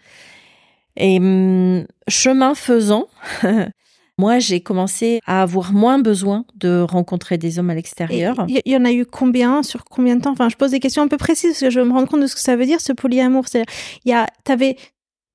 [0.95, 3.07] Et hum, chemin faisant,
[4.19, 8.45] moi, j'ai commencé à avoir moins besoin de rencontrer des hommes à l'extérieur.
[8.47, 10.31] Il y, en a eu combien Sur combien de temps?
[10.31, 12.27] Enfin, je pose des questions un peu précises parce que je me rends compte de
[12.27, 13.47] ce que ça veut dire, ce polyamour.
[13.47, 13.73] C'est-à-dire,
[14.05, 14.77] il y a, t'avais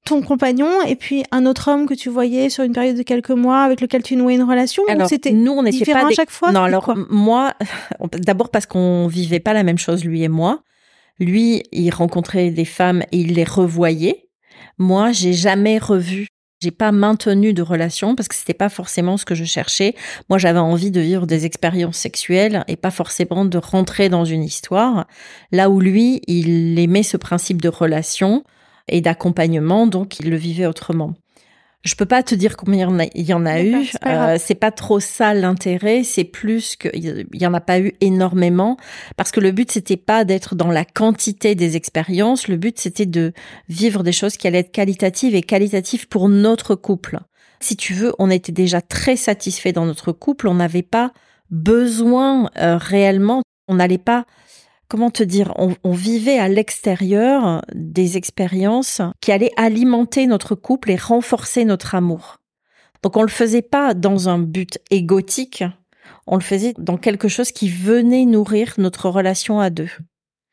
[0.05, 3.31] ton compagnon et puis un autre homme que tu voyais sur une période de quelques
[3.31, 6.31] mois avec lequel tu nouais une relation alors, c'était nous on n'était pas à chaque
[6.31, 7.53] fois non alors moi
[8.13, 10.63] d'abord parce qu'on vivait pas la même chose lui et moi
[11.19, 14.29] lui il rencontrait des femmes et il les revoyait
[14.79, 16.29] moi j'ai jamais revu
[16.61, 19.95] J'ai pas maintenu de relation parce que c'était pas forcément ce que je cherchais.
[20.29, 24.43] Moi, j'avais envie de vivre des expériences sexuelles et pas forcément de rentrer dans une
[24.43, 25.07] histoire.
[25.53, 28.43] Là où lui, il aimait ce principe de relation
[28.89, 31.15] et d'accompagnement, donc il le vivait autrement.
[31.89, 33.91] Je peux pas te dire combien il y en a, eu.
[34.05, 36.03] Euh, c'est pas trop ça l'intérêt.
[36.05, 38.77] C'est plus qu'il y en a pas eu énormément
[39.17, 42.47] parce que le but c'était pas d'être dans la quantité des expériences.
[42.47, 43.33] Le but c'était de
[43.71, 47.21] vivre des choses qui allaient être qualitatives et qualitatives pour notre couple.
[47.61, 50.49] Si tu veux, on était déjà très satisfait dans notre couple.
[50.49, 51.15] On n'avait pas
[51.51, 53.41] besoin euh, réellement.
[53.67, 54.27] On n'allait pas
[54.89, 60.97] comment te dire, on, vivait à l'extérieur des expériences qui allaient alimenter notre couple et
[60.97, 62.39] renforcer notre amour.
[63.03, 65.63] Donc on le faisait pas dans un but égotique,
[66.27, 69.91] on le faisait dans quelque chose qui venait nourrir notre relation à deux.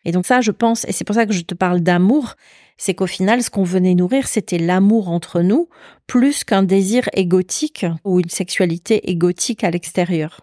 [0.04, 2.36] Et donc ça, je pense, et c'est pour ça que je te parle d'amour,
[2.78, 5.70] c'est qu'au final, ce qu'on venait nourrir, c'était l'amour entre nous,
[6.08, 10.42] plus qu'un désir égotique ou une sexualité égotique à l'extérieur.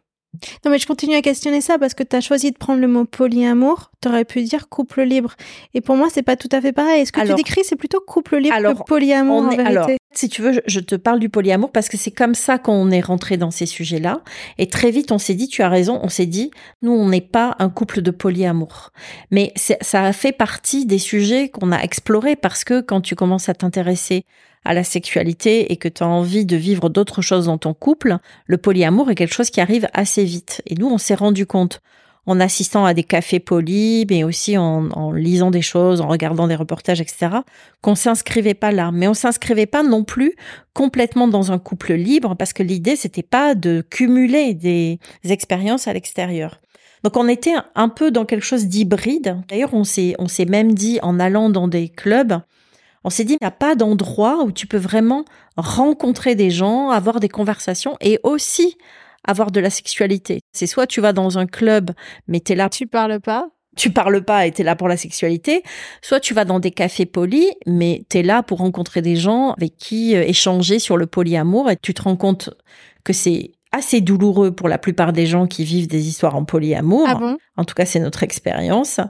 [0.64, 2.88] Non, mais je continue à questionner ça parce que tu as choisi de prendre le
[2.88, 3.90] mot polyamour.
[4.00, 5.34] Tu aurais pu dire couple libre.
[5.74, 7.04] Et pour moi, c'est pas tout à fait pareil.
[7.06, 9.66] Ce que tu décris, c'est plutôt couple libre que polyamour en vérité.
[9.66, 12.90] Alors, si tu veux, je te parle du polyamour parce que c'est comme ça qu'on
[12.90, 14.22] est rentré dans ces sujets-là.
[14.58, 17.20] Et très vite, on s'est dit, tu as raison, on s'est dit, nous, on n'est
[17.20, 18.90] pas un couple de polyamour.
[19.30, 23.48] Mais ça a fait partie des sujets qu'on a explorés parce que quand tu commences
[23.48, 24.24] à t'intéresser
[24.64, 28.18] à la sexualité et que tu as envie de vivre d'autres choses dans ton couple,
[28.46, 30.62] le polyamour est quelque chose qui arrive assez vite.
[30.66, 31.80] Et nous, on s'est rendu compte
[32.26, 36.54] en assistant à des cafés polis, mais aussi en, lisant des choses, en regardant des
[36.54, 37.38] reportages, etc.,
[37.80, 38.92] qu'on s'inscrivait pas là.
[38.92, 40.34] Mais on s'inscrivait pas non plus
[40.72, 45.92] complètement dans un couple libre, parce que l'idée, c'était pas de cumuler des expériences à
[45.92, 46.60] l'extérieur.
[47.02, 49.38] Donc on était un peu dans quelque chose d'hybride.
[49.48, 52.40] D'ailleurs, on s'est on s'est même dit en allant dans des clubs,
[53.04, 55.24] on s'est dit, il n'y a pas d'endroit où tu peux vraiment
[55.56, 58.76] rencontrer des gens, avoir des conversations et aussi
[59.24, 60.40] avoir de la sexualité.
[60.52, 61.90] C'est soit tu vas dans un club,
[62.28, 62.68] mais tu es là.
[62.68, 63.48] Tu parles pas?
[63.76, 65.62] Tu parles pas et tu es là pour la sexualité.
[66.02, 69.52] Soit tu vas dans des cafés polis, mais tu es là pour rencontrer des gens
[69.52, 72.50] avec qui euh, échanger sur le polyamour et tu te rends compte
[73.04, 77.06] que c'est assez douloureux pour la plupart des gens qui vivent des histoires en polyamour.
[77.08, 79.00] Ah en tout cas, c'est notre expérience.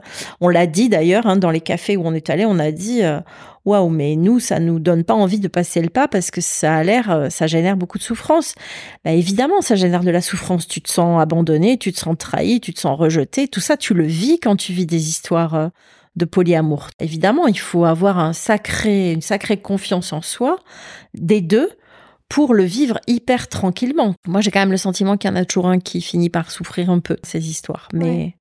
[0.41, 3.03] On l'a dit d'ailleurs hein, dans les cafés où on est allé, on a dit
[3.03, 3.19] euh,
[3.65, 6.75] waouh, mais nous, ça nous donne pas envie de passer le pas parce que ça
[6.75, 8.55] a l'air, euh, ça génère beaucoup de souffrance.
[9.03, 10.67] Bah, évidemment, ça génère de la souffrance.
[10.67, 13.47] Tu te sens abandonné, tu te sens trahi, tu te sens rejeté.
[13.47, 15.67] Tout ça, tu le vis quand tu vis des histoires euh,
[16.15, 16.89] de polyamour.
[16.99, 20.57] Évidemment, il faut avoir un sacré, une sacrée confiance en soi
[21.13, 21.69] des deux
[22.29, 24.15] pour le vivre hyper tranquillement.
[24.27, 26.51] Moi, j'ai quand même le sentiment qu'il y en a toujours un qui finit par
[26.51, 27.87] souffrir un peu ces histoires.
[27.93, 28.35] Mais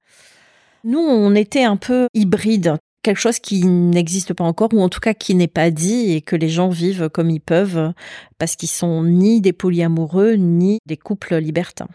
[0.84, 5.00] nous, on était un peu hybride, quelque chose qui n'existe pas encore, ou en tout
[5.00, 7.92] cas qui n'est pas dit et que les gens vivent comme ils peuvent,
[8.38, 11.88] parce qu'ils sont ni des polyamoureux, ni des couples libertins.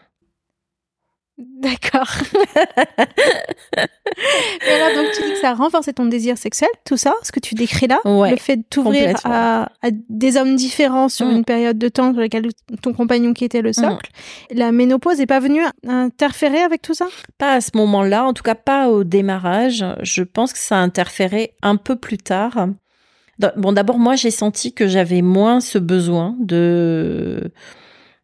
[1.37, 2.09] D'accord.
[4.67, 7.31] Et alors, donc, tu dis que ça a renforcé ton désir sexuel, tout ça, ce
[7.31, 9.69] que tu décris là, le fait de t'ouvrir à,
[10.09, 11.31] des hommes différents sur mm.
[11.31, 12.47] une période de temps sur laquelle
[12.81, 13.73] ton compagnon qui était le mm.
[13.73, 14.09] socle.
[14.51, 17.07] La ménopause n'est pas venue interférer avec tout ça?
[17.37, 19.85] Pas à ce moment-là, en tout cas pas au démarrage.
[20.01, 22.67] Je pense que ça a interféré un peu plus tard.
[23.55, 27.51] Bon, d'abord, moi, j'ai senti que j'avais moins ce besoin de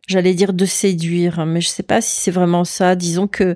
[0.07, 2.95] j'allais dire de séduire, mais je sais pas si c'est vraiment ça.
[2.95, 3.55] Disons que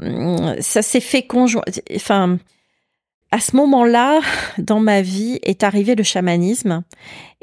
[0.00, 1.62] hum, ça s'est fait conjoint.
[1.94, 2.38] Enfin,
[3.30, 4.20] à ce moment-là,
[4.58, 6.82] dans ma vie, est arrivé le chamanisme.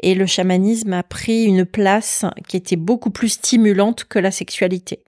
[0.01, 5.03] Et le chamanisme a pris une place qui était beaucoup plus stimulante que la sexualité.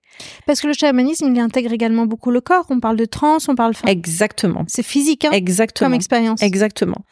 [0.46, 2.66] Parce que le chamanisme, il intègre également beaucoup le corps.
[2.70, 3.74] On parle de trans, on parle.
[3.88, 4.66] Exactement.
[4.68, 5.90] C'est physique, hein, Exactement.
[5.90, 6.42] Comme expérience.
[6.42, 7.04] Exactement.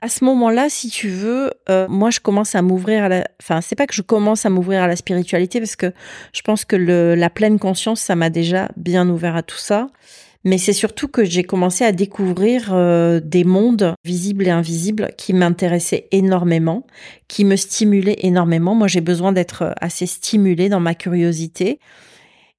[0.00, 3.28] À ce moment-là, si tu veux, euh, moi, je commence à m'ouvrir à la.
[3.42, 5.92] Enfin, c'est pas que je commence à m'ouvrir à la spiritualité parce que
[6.32, 9.88] je pense que la pleine conscience, ça m'a déjà bien ouvert à tout ça.
[10.44, 15.34] Mais c'est surtout que j'ai commencé à découvrir euh, des mondes visibles et invisibles qui
[15.34, 16.86] m'intéressaient énormément,
[17.26, 18.74] qui me stimulaient énormément.
[18.74, 21.80] Moi, j'ai besoin d'être assez stimulée dans ma curiosité.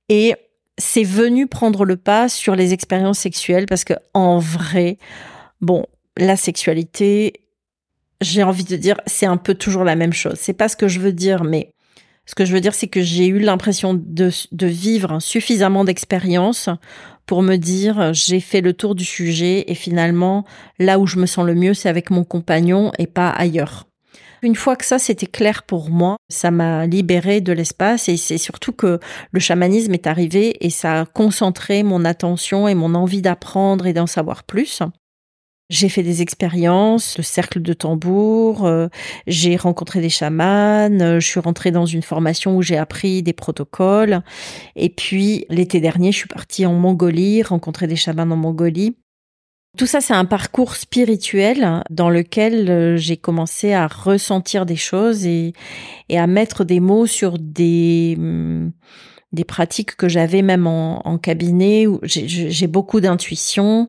[0.09, 0.35] Et
[0.77, 4.97] c'est venu prendre le pas sur les expériences sexuelles parce que en vrai,
[5.61, 5.85] bon,
[6.17, 7.33] la sexualité,
[8.21, 10.35] j'ai envie de dire, c'est un peu toujours la même chose.
[10.37, 11.73] C'est pas ce que je veux dire, mais
[12.25, 16.69] ce que je veux dire, c'est que j'ai eu l'impression de, vivre suffisamment d'expérience
[17.25, 20.45] pour me dire, j'ai fait le tour du sujet et finalement,
[20.77, 23.87] là où je me sens le mieux, c'est avec mon compagnon et pas ailleurs.
[24.41, 28.37] Une fois que ça c'était clair pour moi, ça m'a libéré de l'espace et c'est
[28.37, 28.99] surtout que
[29.31, 33.93] le chamanisme est arrivé et ça a concentré mon attention et mon envie d'apprendre et
[33.93, 34.81] d'en savoir plus.
[35.69, 38.87] J'ai fait des expériences, le cercle de tambour, euh,
[39.27, 43.33] j'ai rencontré des chamans, euh, je suis rentrée dans une formation où j'ai appris des
[43.33, 44.23] protocoles.
[44.75, 48.97] Et puis l'été dernier, je suis partie en Mongolie, rencontrer des chamans en Mongolie.
[49.77, 55.27] Tout ça, c'est un parcours spirituel dans lequel euh, j'ai commencé à ressentir des choses
[55.27, 55.53] et,
[56.11, 58.71] à mettre des mots sur des, hum,
[59.33, 61.85] des pratiques que j'avais même en, en cabinet.
[61.85, 63.87] où J'ai beaucoup d'intuition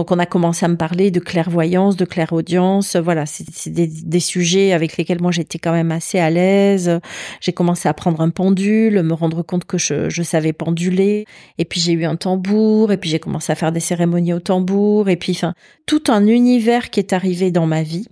[0.00, 2.96] donc on a commencé à me parler de clairvoyance, de clairaudience.
[2.96, 7.00] Voilà, c'est des, sujets avec lesquels moi j'étais quand même assez à l'aise.
[7.42, 11.26] J'ai commencé à prendre un pendule, me rendre compte que je, savais penduler.
[11.58, 12.92] Et puis j'ai eu un tambour.
[12.92, 15.10] Et puis j'ai commencé à faire des cérémonies au tambour.
[15.10, 15.52] Et puis enfin
[15.84, 18.08] tout un univers qui est arrivé dans ma vie,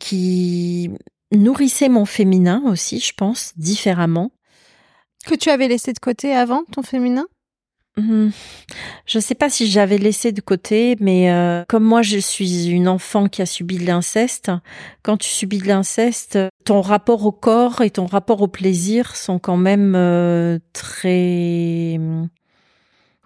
[0.00, 0.90] qui
[1.30, 4.32] nourrissait mon féminin aussi, je pense, différemment.
[5.26, 7.26] Que tu avais laissé de côté avant ton féminin?
[7.96, 8.30] Mmh.
[9.06, 12.66] Je ne sais pas si j'avais laissé de côté, mais euh, comme moi je suis
[12.66, 14.50] une enfant qui a subi de l'inceste,
[15.02, 19.38] quand tu subis de l'inceste, ton rapport au corps et ton rapport au plaisir sont
[19.38, 22.28] quand même euh, très mmh,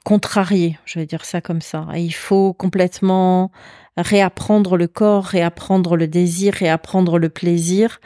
[0.04, 1.86] contrariés, je vais dire ça comme ça.
[1.94, 3.50] Et il faut complètement
[3.96, 8.00] réapprendre le corps, réapprendre le désir, réapprendre le plaisir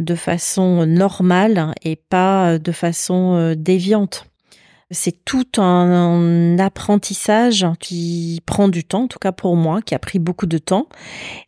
[0.00, 4.29] de façon normale et pas de façon euh, déviante.
[4.90, 9.98] C'est tout un, apprentissage qui prend du temps, en tout cas pour moi, qui a
[9.98, 10.88] pris beaucoup de temps.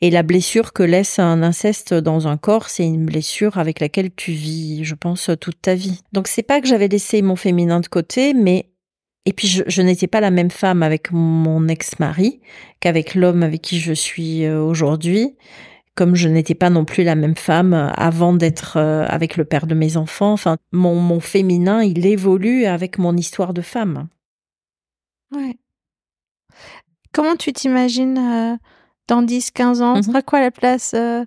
[0.00, 4.10] Et la blessure que laisse un inceste dans un corps, c'est une blessure avec laquelle
[4.14, 6.00] tu vis, je pense, toute ta vie.
[6.12, 8.66] Donc c'est pas que j'avais laissé mon féminin de côté, mais
[9.24, 12.40] et puis je, n'étais pas la même femme avec mon ex-mari
[12.80, 15.36] qu'avec l'homme avec qui je suis euh, aujourd'hui
[15.94, 19.66] comme je n'étais pas non plus la même femme avant d'être euh, avec le père
[19.66, 20.32] de mes enfants.
[20.32, 24.08] Enfin, mon, mon féminin, il évolue avec mon histoire de femme.
[25.34, 25.58] Ouais.
[27.12, 28.56] Comment tu t'imagines euh,
[29.08, 29.94] dans 10, 15 ans?
[29.94, 30.04] Ce mhm.
[30.04, 31.24] sera quoi la place euh,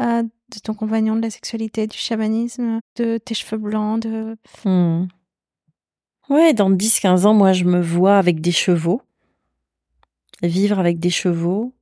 [0.00, 4.36] de ton compagnon, de la sexualité, du chamanisme, de tes cheveux blancs de...
[4.64, 5.06] Hmm.
[6.28, 9.02] Ouais, dans 10, 15 ans, moi, je me vois avec des chevaux.
[10.42, 11.74] Vivre avec des chevaux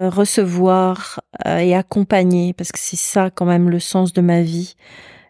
[0.00, 4.74] recevoir euh, et accompagner, parce que c'est ça quand même le sens de ma vie,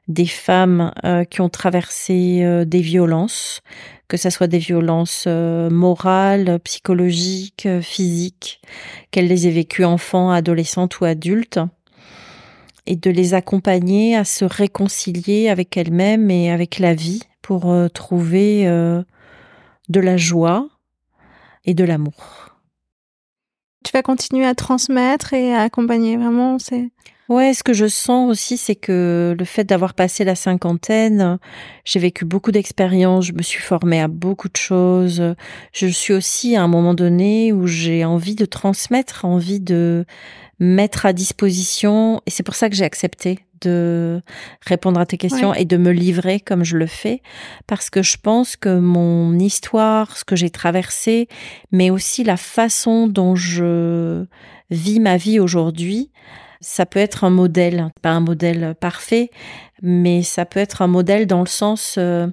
[0.08, 3.60] des femmes euh, qui ont traversé euh, des violences,
[4.08, 8.60] que ce soit des violences morales, psychologiques, physiques,
[9.12, 11.60] qu'elles les aient vécues enfants, adolescentes ou adultes,
[12.86, 18.64] et de les accompagner à se réconcilier avec elles-mêmes et avec la vie pour trouver
[18.64, 20.68] de la joie
[21.64, 22.49] et de l'amour
[23.90, 26.90] tu vas continuer à transmettre et à accompagner vraiment c'est
[27.28, 31.38] Ouais, ce que je sens aussi, c'est que le fait d'avoir passé la cinquantaine,
[31.84, 35.34] j'ai vécu beaucoup d'expériences, je me suis formée à beaucoup de choses.
[35.72, 40.04] Je suis aussi à un moment donné où j'ai envie de transmettre, envie de
[40.58, 44.22] mettre à disposition, et c'est pour ça que j'ai accepté de
[44.66, 47.22] répondre à tes questions et de me livrer comme je le fais,
[47.66, 51.28] parce que je pense que mon histoire, ce que j'ai traversé,
[51.72, 54.24] mais aussi la façon dont je
[54.70, 56.10] vis ma vie aujourd'hui,
[56.60, 59.30] ça peut être un modèle, pas un modèle parfait,
[59.82, 62.28] mais ça peut être un modèle dans le sens euh, euh,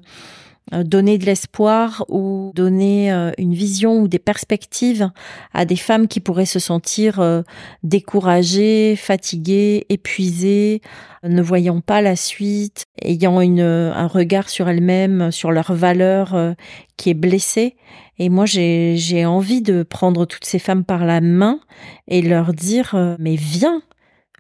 [0.72, 5.10] donner de l'espoir ou donner euh, une vision ou des perspectives
[5.54, 7.42] à des femmes qui pourraient se sentir euh,
[7.84, 10.82] découragées, fatiguées, épuisées,
[11.24, 16.56] ne voyant pas la suite, ayant une, un regard sur elles-mêmes, sur leur valeur
[16.96, 17.76] qui est blessée.
[18.20, 21.60] Et moi, j'ai envie de prendre toutes ces femmes par la main
[22.08, 23.82] et leur dire, mais viens,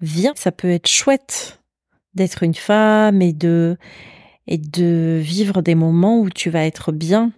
[0.01, 1.59] viens, ça peut être chouette
[2.13, 3.78] d'être une femme et de
[4.48, 7.32] et de vivre des moments où tu vas être bien.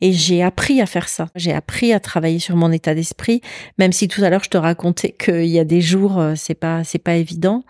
[0.00, 1.28] Et j'ai appris à faire ça.
[1.34, 3.40] J'ai appris à travailler sur mon état d'esprit,
[3.78, 6.54] même si tout à l'heure je te racontais qu'il y a des jours euh, c'est
[6.54, 7.64] pas c'est pas évident.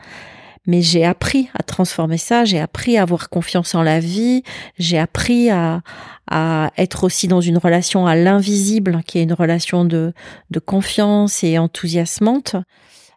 [0.68, 2.44] Mais j'ai appris à transformer ça.
[2.44, 4.42] J'ai appris à avoir confiance en la vie.
[4.78, 5.82] J'ai appris à
[6.28, 10.12] à être aussi dans une relation à l'invisible, qui est une relation de
[10.50, 12.56] de confiance et enthousiasmante.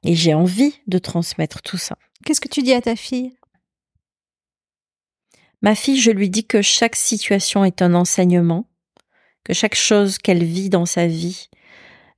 [0.03, 1.97] Et j'ai envie de transmettre tout ça.
[2.23, 3.33] Qu'est-ce que tu dis à ta fille?
[5.61, 8.65] Ma fille, je lui dis que chaque situation est un enseignement,
[9.43, 11.49] que chaque chose qu'elle vit dans sa vie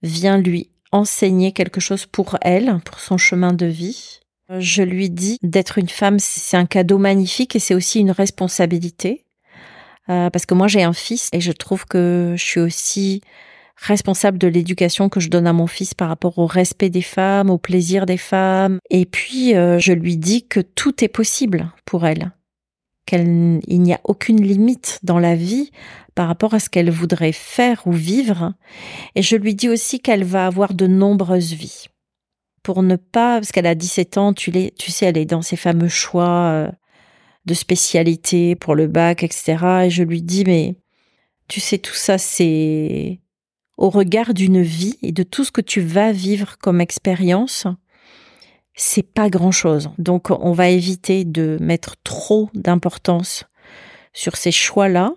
[0.03, 4.19] vient lui enseigner quelque chose pour elle, pour son chemin de vie.
[4.59, 9.25] Je lui dis d'être une femme, c'est un cadeau magnifique et c'est aussi une responsabilité.
[10.09, 13.21] Euh, parce que moi j'ai un fils et je trouve que je suis aussi
[13.77, 17.49] responsable de l'éducation que je donne à mon fils par rapport au respect des femmes,
[17.49, 18.79] au plaisir des femmes.
[18.89, 22.31] Et puis euh, je lui dis que tout est possible pour elle
[23.05, 25.71] qu'il n'y a aucune limite dans la vie
[26.15, 28.53] par rapport à ce qu'elle voudrait faire ou vivre.
[29.15, 31.85] Et je lui dis aussi qu'elle va avoir de nombreuses vies.
[32.63, 35.55] Pour ne pas, parce qu'elle a 17 ans, tu, tu sais, elle est dans ses
[35.55, 36.71] fameux choix euh,
[37.45, 39.85] de spécialité pour le bac, etc.
[39.85, 40.75] Et je lui dis, mais
[41.47, 43.19] tu sais, tout ça, c'est
[43.77, 47.65] au regard d'une vie et de tout ce que tu vas vivre comme expérience
[48.75, 49.91] c'est pas grand chose.
[49.97, 53.45] Donc, on va éviter de mettre trop d'importance
[54.13, 55.13] sur ces choix-là.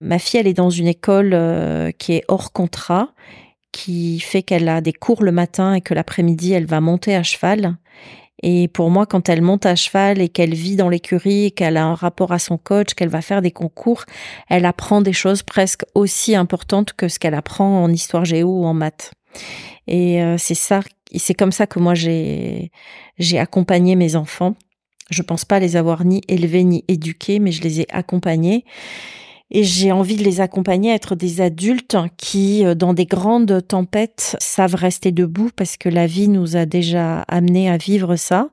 [0.00, 3.10] Ma fille, elle est dans une école euh, qui est hors contrat,
[3.70, 7.22] qui fait qu'elle a des cours le matin et que l'après-midi, elle va monter à
[7.22, 7.76] cheval.
[8.42, 11.84] Et pour moi, quand elle monte à cheval et qu'elle vit dans l'écurie, qu'elle a
[11.84, 14.04] un rapport à son coach, qu'elle va faire des concours,
[14.48, 18.64] elle apprend des choses presque aussi importantes que ce qu'elle apprend en histoire géo ou
[18.64, 19.12] en maths.
[19.86, 20.80] Et euh, c'est ça
[21.18, 22.70] c'est comme ça que moi j'ai
[23.18, 24.54] j'ai accompagné mes enfants.
[25.10, 28.64] Je pense pas les avoir ni élevés ni éduqués, mais je les ai accompagnés.
[29.50, 33.66] Et j'ai envie de les accompagner à être des adultes qui, euh, dans des grandes
[33.68, 38.48] tempêtes, savent rester debout parce que la vie nous a déjà amenés à vivre ça.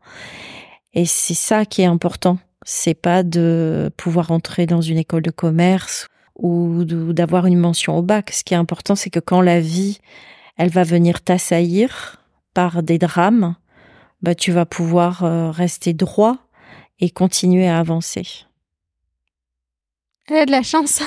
[0.93, 2.37] Et c'est ça qui est important.
[2.65, 8.01] C'est pas de pouvoir entrer dans une école de commerce ou d'avoir une mention au
[8.01, 8.31] bac.
[8.31, 9.99] Ce qui est important, c'est que quand la vie,
[10.59, 12.17] elle va venir t'assaillir,
[12.53, 13.55] par des drames,
[14.21, 16.35] bah, tu vas pouvoir euh, rester droit
[16.99, 18.27] et continuer à avancer.
[20.27, 21.01] Elle a de la chance.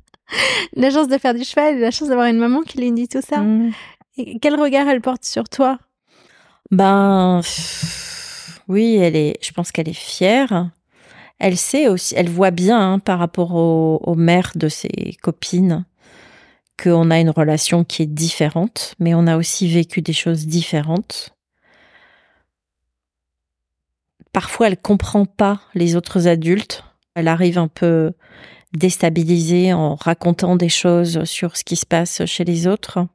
[0.76, 3.22] la chance de faire du cheval, la chance d'avoir une maman qui lui dit tout
[3.22, 3.38] ça.
[3.38, 3.72] Mmh.
[4.18, 5.78] Et quel regard elle porte sur toi?
[6.70, 7.40] Ben
[8.68, 9.38] oui, elle est.
[9.40, 10.70] Je pense qu'elle est fière.
[11.38, 15.86] Elle sait aussi, elle voit bien hein, par rapport aux, aux mères de ses copines
[16.82, 21.34] qu'on a une relation qui est différente, mais on a aussi vécu des choses différentes.
[24.32, 26.84] Parfois, elle comprend pas les autres adultes.
[27.14, 28.12] Elle arrive un peu
[28.72, 33.06] déstabilisée en racontant des choses sur ce qui se passe chez les autres.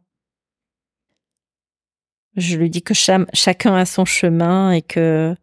[2.38, 5.36] Je lui dis que chacun a son chemin et que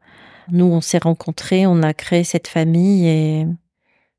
[0.48, 3.46] nous, on s'est rencontrés, on a créé cette famille et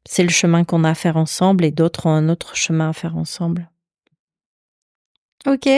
[0.07, 2.93] c'est le chemin qu'on a à faire ensemble et d'autres ont un autre chemin à
[2.93, 3.67] faire ensemble.
[5.45, 5.69] Ok,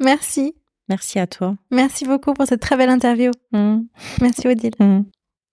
[0.00, 0.54] merci.
[0.88, 1.56] Merci à toi.
[1.70, 3.30] Merci beaucoup pour cette très belle interview.
[3.52, 3.82] Mm.
[4.20, 4.74] Merci Odile.
[4.78, 5.00] Mm.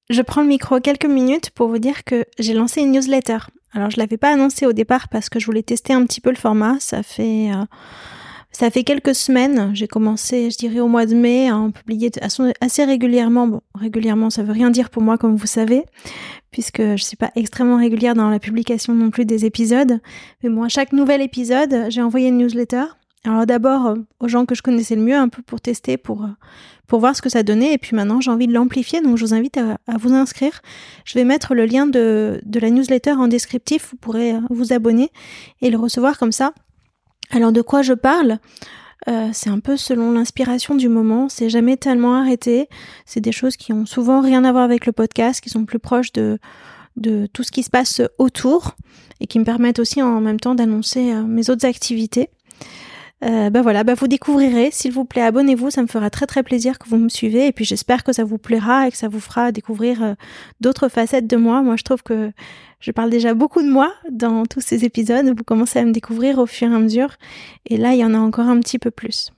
[0.10, 3.38] Je prends le micro quelques minutes pour vous dire que j'ai lancé une newsletter.
[3.72, 6.30] Alors je l'avais pas annoncé au départ parce que je voulais tester un petit peu
[6.30, 6.78] le format.
[6.80, 7.66] Ça fait euh,
[8.52, 9.72] ça fait quelques semaines.
[9.74, 12.12] J'ai commencé, je dirais au mois de mai, à en publier
[12.62, 13.48] assez régulièrement.
[13.48, 15.84] Bon, régulièrement, ça veut rien dire pour moi, comme vous savez,
[16.52, 20.00] puisque je suis pas extrêmement régulière dans la publication non plus des épisodes.
[20.44, 22.84] Mais moi, chaque nouvel épisode, j'ai envoyé une newsletter
[23.26, 26.24] alors d'abord euh, aux gens que je connaissais le mieux, un peu pour tester, pour,
[26.24, 26.30] euh,
[26.88, 27.74] pour voir ce que ça donnait.
[27.74, 30.62] Et puis maintenant, j'ai envie de l'amplifier, donc je vous invite à, vous inscrire.
[31.06, 33.90] Je vais mettre le lien de, de la newsletter en descriptif.
[33.92, 35.12] Vous pourrez euh, vous abonner
[35.62, 36.54] et le recevoir comme ça.
[37.32, 38.40] Alors de quoi je parle?
[39.34, 42.70] C'est un peu selon l'inspiration du moment, c'est jamais tellement arrêté.
[43.06, 45.80] C'est des choses qui ont souvent rien à voir avec le podcast, qui sont plus
[45.80, 46.40] proches de,
[46.96, 48.78] de tout ce qui se passe autour
[49.20, 52.30] et qui me permettent aussi en même temps d'annoncer mes autres activités.
[53.24, 54.70] Euh, bah voilà, bah vous découvrirez.
[54.72, 57.48] S'il vous plaît, abonnez-vous, ça me fera très très plaisir que vous me suivez.
[57.48, 60.14] Et puis j'espère que ça vous plaira et que ça vous fera découvrir euh,
[60.60, 61.62] d'autres facettes de moi.
[61.62, 62.32] Moi, je trouve que
[62.80, 65.26] je parle déjà beaucoup de moi dans tous ces épisodes.
[65.26, 67.16] Vous commencez à me découvrir au fur et à mesure.
[67.66, 69.32] Et là, il y en a encore un petit peu plus.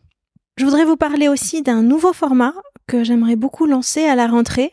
[0.58, 2.54] Je voudrais vous parler aussi d'un nouveau format
[2.88, 4.72] que j'aimerais beaucoup lancer à la rentrée.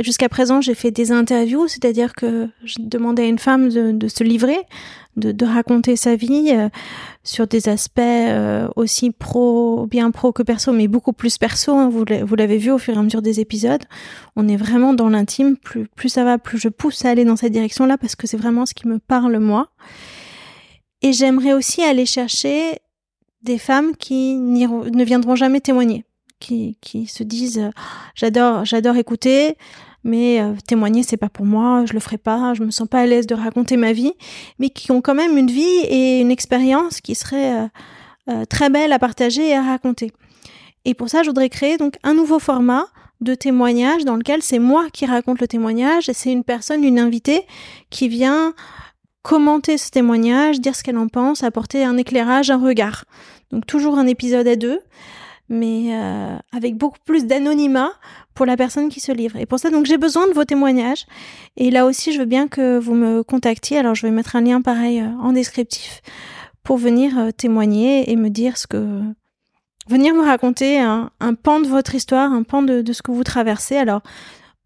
[0.00, 4.22] Jusqu'à présent, j'ai fait des interviews, c'est-à-dire que je demandais à une femme de, se
[4.22, 4.58] livrer,
[5.16, 6.68] de, raconter sa vie euh,
[7.24, 11.72] sur des aspects euh, aussi pro, bien pro que perso, mais beaucoup plus perso.
[11.72, 11.88] Hein.
[11.88, 13.82] vous l'avez vu au fur et à mesure des épisodes.
[14.36, 15.56] On est vraiment dans l'intime.
[15.56, 18.66] Plus, ça va, plus je pousse à aller dans cette direction-là parce que c'est vraiment
[18.66, 19.68] ce qui me parle moi.
[21.02, 22.78] Et j'aimerais aussi aller chercher
[23.42, 26.04] des femmes qui ne viendront jamais témoigner
[26.40, 27.80] qui, qui se disent ah,
[28.14, 29.56] j'adore j'adore écouter
[30.08, 33.00] mais euh, témoigner c'est pas pour moi, je le ferai pas, je me sens pas
[33.00, 34.12] à l'aise de raconter ma vie,
[34.58, 37.66] mais qui ont quand même une vie et une expérience qui serait euh,
[38.30, 40.12] euh, très belle à partager et à raconter.
[40.84, 42.86] Et pour ça, je voudrais créer donc un nouveau format
[43.20, 46.98] de témoignage dans lequel c'est moi qui raconte le témoignage et c'est une personne, une
[46.98, 47.42] invitée
[47.90, 48.54] qui vient
[49.22, 53.04] commenter ce témoignage, dire ce qu'elle en pense, apporter un éclairage, un regard.
[53.50, 54.80] Donc toujours un épisode à deux
[55.50, 55.98] mais
[56.52, 57.92] avec beaucoup plus d'anonymat
[58.38, 59.36] pour la personne qui se livre.
[59.36, 61.06] Et pour ça, donc, j'ai besoin de vos témoignages.
[61.56, 63.78] Et là aussi, je veux bien que vous me contactiez.
[63.78, 66.02] Alors, je vais mettre un lien pareil euh, en descriptif
[66.62, 69.02] pour venir euh, témoigner et me dire ce que...
[69.88, 71.10] Venir me raconter un,
[71.42, 73.76] pan de votre histoire, un pan de, ce que vous traversez.
[73.76, 74.02] Alors,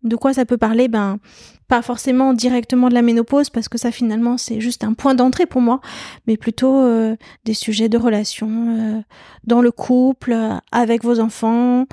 [0.02, 0.88] De quoi ça peut parler?
[0.88, 1.18] Ben,
[1.66, 5.46] pas forcément directement de la ménopause parce que ça finalement c'est juste un point d'entrée
[5.46, 5.80] pour moi,
[6.26, 9.04] mais plutôt euh, des sujets de relations
[9.44, 10.36] dans le couple,
[10.72, 11.86] avec vos enfants,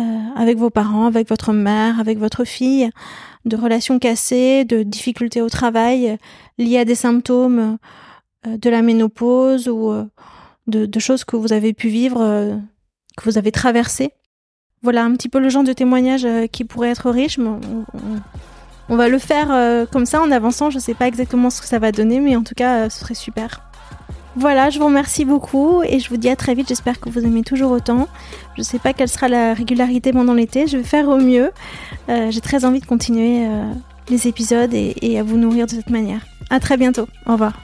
[0.00, 2.90] euh, avec vos parents, avec votre mère, avec votre fille,
[3.44, 6.18] de relations cassées, de difficultés au travail
[6.58, 7.78] liées à des symptômes
[8.46, 9.92] de la ménopause ou
[10.66, 12.18] de, de, choses que vous avez pu vivre,
[13.16, 14.12] que vous avez traversées
[14.84, 17.38] voilà un petit peu le genre de témoignage euh, qui pourrait être riche.
[17.38, 17.48] Mais
[18.90, 20.68] on, va le faire euh, comme ça en avançant.
[20.68, 22.90] Je ne sais pas exactement ce que ça va donner, mais en tout cas, euh,
[22.90, 23.62] ce serait super.
[24.36, 26.68] Voilà, je vous remercie beaucoup et je vous dis à très vite.
[26.68, 28.08] J'espère que vous aimez toujours autant.
[28.56, 30.66] Je ne sais pas quelle sera la régularité pendant l'été.
[30.66, 31.50] Je vais faire au mieux.
[32.08, 33.46] J'ai très envie de continuer
[34.08, 36.26] les épisodes et, et à vous nourrir de cette manière.
[36.50, 37.06] À très bientôt.
[37.26, 37.54] Au revoir.